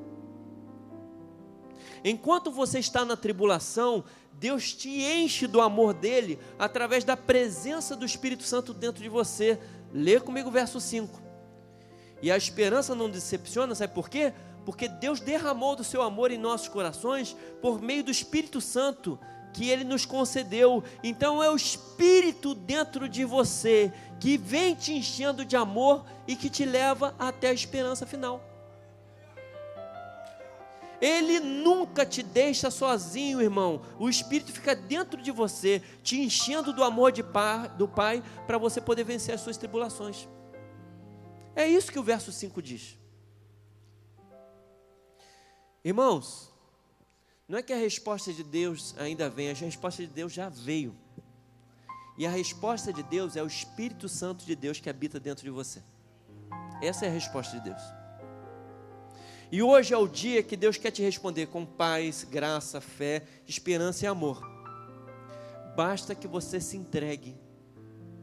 Enquanto 2.04 2.50
você 2.50 2.78
está 2.78 3.04
na 3.04 3.16
tribulação, 3.16 4.04
Deus 4.32 4.74
te 4.74 5.02
enche 5.02 5.46
do 5.46 5.60
amor 5.60 5.94
dele 5.94 6.38
através 6.58 7.04
da 7.04 7.16
presença 7.16 7.96
do 7.96 8.04
Espírito 8.04 8.42
Santo 8.42 8.74
dentro 8.74 9.02
de 9.02 9.08
você. 9.08 9.58
Lê 9.92 10.20
comigo 10.20 10.48
o 10.48 10.52
verso 10.52 10.80
5. 10.80 11.22
E 12.22 12.30
a 12.30 12.36
esperança 12.36 12.94
não 12.94 13.10
decepciona, 13.10 13.74
sabe 13.74 13.94
por 13.94 14.08
quê? 14.08 14.32
Porque 14.64 14.88
Deus 14.88 15.20
derramou 15.20 15.76
do 15.76 15.84
seu 15.84 16.02
amor 16.02 16.30
em 16.30 16.38
nossos 16.38 16.68
corações 16.68 17.36
por 17.62 17.80
meio 17.80 18.02
do 18.02 18.10
Espírito 18.10 18.60
Santo 18.60 19.18
que 19.52 19.70
ele 19.70 19.84
nos 19.84 20.04
concedeu. 20.04 20.84
Então 21.02 21.42
é 21.42 21.50
o 21.50 21.56
Espírito 21.56 22.54
dentro 22.54 23.08
de 23.08 23.24
você 23.24 23.92
que 24.20 24.36
vem 24.36 24.74
te 24.74 24.92
enchendo 24.92 25.44
de 25.44 25.56
amor 25.56 26.04
e 26.26 26.36
que 26.36 26.50
te 26.50 26.64
leva 26.64 27.14
até 27.18 27.48
a 27.48 27.54
esperança 27.54 28.04
final. 28.04 28.55
Ele 31.00 31.40
nunca 31.40 32.06
te 32.06 32.22
deixa 32.22 32.70
sozinho, 32.70 33.40
irmão. 33.40 33.82
O 33.98 34.08
Espírito 34.08 34.52
fica 34.52 34.74
dentro 34.74 35.20
de 35.20 35.30
você, 35.30 35.82
te 36.02 36.20
enchendo 36.20 36.72
do 36.72 36.82
amor 36.82 37.12
pai, 37.32 37.68
do 37.76 37.86
Pai, 37.86 38.22
para 38.46 38.58
você 38.58 38.80
poder 38.80 39.04
vencer 39.04 39.34
as 39.34 39.40
suas 39.40 39.56
tribulações. 39.56 40.28
É 41.54 41.66
isso 41.66 41.90
que 41.90 41.98
o 41.98 42.02
verso 42.02 42.32
5 42.32 42.60
diz. 42.62 42.98
Irmãos, 45.84 46.52
não 47.48 47.58
é 47.58 47.62
que 47.62 47.72
a 47.72 47.76
resposta 47.76 48.32
de 48.32 48.42
Deus 48.42 48.94
ainda 48.98 49.30
vem, 49.30 49.50
a 49.50 49.54
resposta 49.54 50.02
de 50.02 50.08
Deus 50.08 50.32
já 50.32 50.48
veio. 50.48 50.96
E 52.18 52.26
a 52.26 52.30
resposta 52.30 52.92
de 52.92 53.02
Deus 53.02 53.36
é 53.36 53.42
o 53.42 53.46
Espírito 53.46 54.08
Santo 54.08 54.44
de 54.44 54.56
Deus 54.56 54.80
que 54.80 54.90
habita 54.90 55.20
dentro 55.20 55.44
de 55.44 55.50
você. 55.50 55.82
Essa 56.82 57.06
é 57.06 57.08
a 57.08 57.12
resposta 57.12 57.58
de 57.58 57.64
Deus. 57.64 57.82
E 59.50 59.62
hoje 59.62 59.94
é 59.94 59.96
o 59.96 60.08
dia 60.08 60.42
que 60.42 60.56
Deus 60.56 60.76
quer 60.76 60.90
te 60.90 61.02
responder 61.02 61.46
com 61.46 61.64
paz, 61.64 62.24
graça, 62.24 62.80
fé, 62.80 63.22
esperança 63.46 64.04
e 64.04 64.08
amor. 64.08 64.42
Basta 65.76 66.14
que 66.14 66.26
você 66.26 66.60
se 66.60 66.76
entregue. 66.76 67.36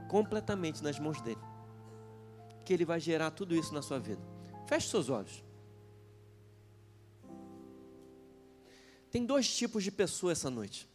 completamente 0.09 0.83
nas 0.83 0.99
mãos 0.99 1.19
dele. 1.21 1.41
Que 2.63 2.71
ele 2.71 2.85
vai 2.85 2.99
gerar 2.99 3.31
tudo 3.31 3.55
isso 3.55 3.73
na 3.73 3.81
sua 3.81 3.97
vida. 3.97 4.21
Feche 4.67 4.87
seus 4.87 5.09
olhos. 5.09 5.43
Tem 9.09 9.25
dois 9.25 9.51
tipos 9.51 9.83
de 9.83 9.91
pessoas 9.91 10.37
essa 10.37 10.51
noite. 10.51 10.87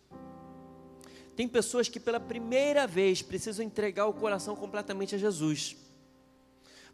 Tem 1.34 1.48
pessoas 1.48 1.88
que 1.88 1.98
pela 1.98 2.20
primeira 2.20 2.86
vez 2.86 3.22
precisam 3.22 3.64
entregar 3.64 4.06
o 4.06 4.14
coração 4.14 4.54
completamente 4.54 5.14
a 5.14 5.18
Jesus. 5.18 5.76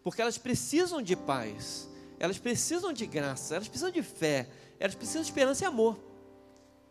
Porque 0.02 0.22
elas 0.22 0.38
precisam 0.38 1.02
de 1.02 1.16
paz, 1.16 1.88
elas 2.18 2.38
precisam 2.38 2.92
de 2.92 3.06
graça, 3.06 3.56
elas 3.56 3.68
precisam 3.68 3.90
de 3.90 4.02
fé, 4.02 4.48
elas 4.78 4.94
precisam 4.94 5.22
de 5.22 5.28
esperança 5.28 5.64
e 5.64 5.66
amor. 5.66 5.98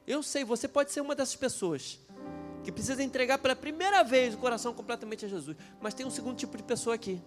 Eu 0.05 0.21
sei, 0.21 0.43
você 0.43 0.67
pode 0.67 0.91
ser 0.91 1.01
uma 1.01 1.15
dessas 1.15 1.35
pessoas 1.35 1.99
que 2.63 2.71
precisa 2.71 3.03
entregar 3.03 3.37
pela 3.37 3.55
primeira 3.55 4.03
vez 4.03 4.33
o 4.33 4.37
coração 4.37 4.73
completamente 4.73 5.25
a 5.25 5.27
Jesus. 5.27 5.57
Mas 5.81 5.93
tem 5.93 6.05
um 6.05 6.11
segundo 6.11 6.37
tipo 6.37 6.55
de 6.55 6.63
pessoa 6.63 6.95
aqui. 6.95 7.21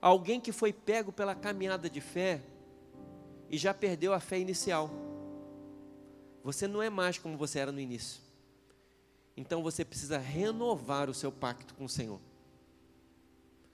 Alguém 0.00 0.40
que 0.40 0.52
foi 0.52 0.72
pego 0.72 1.12
pela 1.12 1.34
caminhada 1.34 1.88
de 1.90 2.00
fé 2.00 2.42
e 3.50 3.58
já 3.58 3.74
perdeu 3.74 4.12
a 4.12 4.20
fé 4.20 4.38
inicial. 4.38 4.90
Você 6.42 6.68
não 6.68 6.82
é 6.82 6.90
mais 6.90 7.18
como 7.18 7.36
você 7.36 7.58
era 7.58 7.72
no 7.72 7.80
início. 7.80 8.22
Então 9.36 9.62
você 9.62 9.84
precisa 9.84 10.18
renovar 10.18 11.10
o 11.10 11.14
seu 11.14 11.32
pacto 11.32 11.74
com 11.74 11.84
o 11.84 11.88
Senhor. 11.88 12.20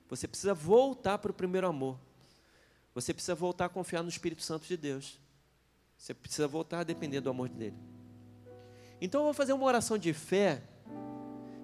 Você 0.08 0.26
precisa 0.26 0.54
voltar 0.54 1.18
para 1.18 1.30
o 1.30 1.34
primeiro 1.34 1.66
amor. 1.66 1.98
Você 2.94 3.14
precisa 3.14 3.34
voltar 3.34 3.66
a 3.66 3.68
confiar 3.68 4.02
no 4.02 4.08
Espírito 4.08 4.42
Santo 4.42 4.66
de 4.66 4.76
Deus. 4.76 5.18
Você 5.96 6.14
precisa 6.14 6.48
voltar 6.48 6.80
a 6.80 6.84
depender 6.84 7.20
do 7.20 7.30
amor 7.30 7.48
dele. 7.48 7.76
Então 9.00 9.20
eu 9.20 9.24
vou 9.26 9.34
fazer 9.34 9.52
uma 9.52 9.64
oração 9.64 9.96
de 9.96 10.12
fé. 10.12 10.62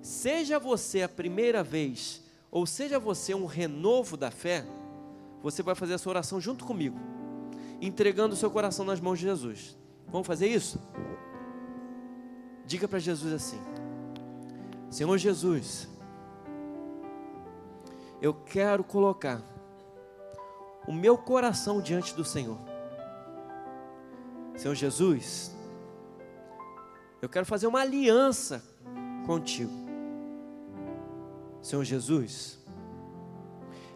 Seja 0.03 0.59
você 0.59 1.03
a 1.03 1.09
primeira 1.09 1.63
vez, 1.63 2.23
ou 2.51 2.67
seja 2.67 2.99
você 2.99 3.35
um 3.35 3.47
renovo 3.47 4.17
da 4.17 4.31
fé, 4.31 4.65
você 5.43 5.63
vai 5.63 5.75
fazer 5.75 5.95
essa 5.95 6.09
oração 6.09 6.41
junto 6.41 6.65
comigo, 6.65 6.99
entregando 7.81 8.35
o 8.35 8.37
seu 8.37 8.51
coração 8.51 8.85
nas 8.85 9.01
mãos 9.01 9.19
de 9.19 9.25
Jesus. 9.25 9.77
Vamos 10.07 10.27
fazer 10.27 10.47
isso? 10.47 10.81
Diga 12.67 12.87
para 12.87 12.99
Jesus 12.99 13.33
assim: 13.33 13.61
Senhor 14.91 15.17
Jesus, 15.19 15.89
eu 18.21 18.33
quero 18.33 18.85
colocar 18.85 19.43
o 20.87 20.93
meu 20.93 21.19
coração 21.19 21.81
diante 21.81 22.15
do 22.15 22.25
Senhor. 22.25 22.59
Senhor 24.57 24.75
Jesus, 24.75 25.55
eu 27.21 27.29
quero 27.29 27.45
fazer 27.45 27.67
uma 27.67 27.81
aliança 27.81 28.63
contigo. 29.27 29.73
Senhor 31.61 31.85
Jesus, 31.85 32.59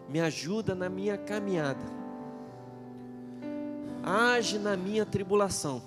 me 0.09 0.19
ajuda 0.19 0.75
na 0.75 0.89
minha 0.89 1.17
caminhada, 1.17 1.85
age 4.03 4.59
na 4.59 4.75
minha 4.75 5.05
tribulação 5.05 5.81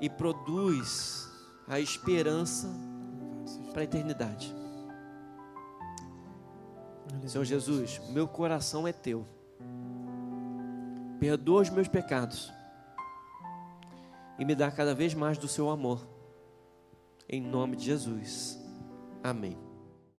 e 0.00 0.08
produz 0.08 1.30
a 1.68 1.78
esperança 1.78 2.68
para 3.72 3.82
a 3.82 3.84
eternidade. 3.84 4.61
Senhor 7.26 7.44
Jesus, 7.44 8.00
meu 8.10 8.26
coração 8.26 8.86
é 8.86 8.92
teu. 8.92 9.26
Perdoa 11.20 11.62
os 11.62 11.70
meus 11.70 11.88
pecados 11.88 12.52
e 14.38 14.44
me 14.44 14.54
dá 14.54 14.70
cada 14.70 14.94
vez 14.94 15.14
mais 15.14 15.38
do 15.38 15.46
seu 15.46 15.70
amor. 15.70 16.06
Em 17.28 17.40
nome 17.40 17.76
de 17.76 17.84
Jesus. 17.84 18.58
Amém. 19.22 19.71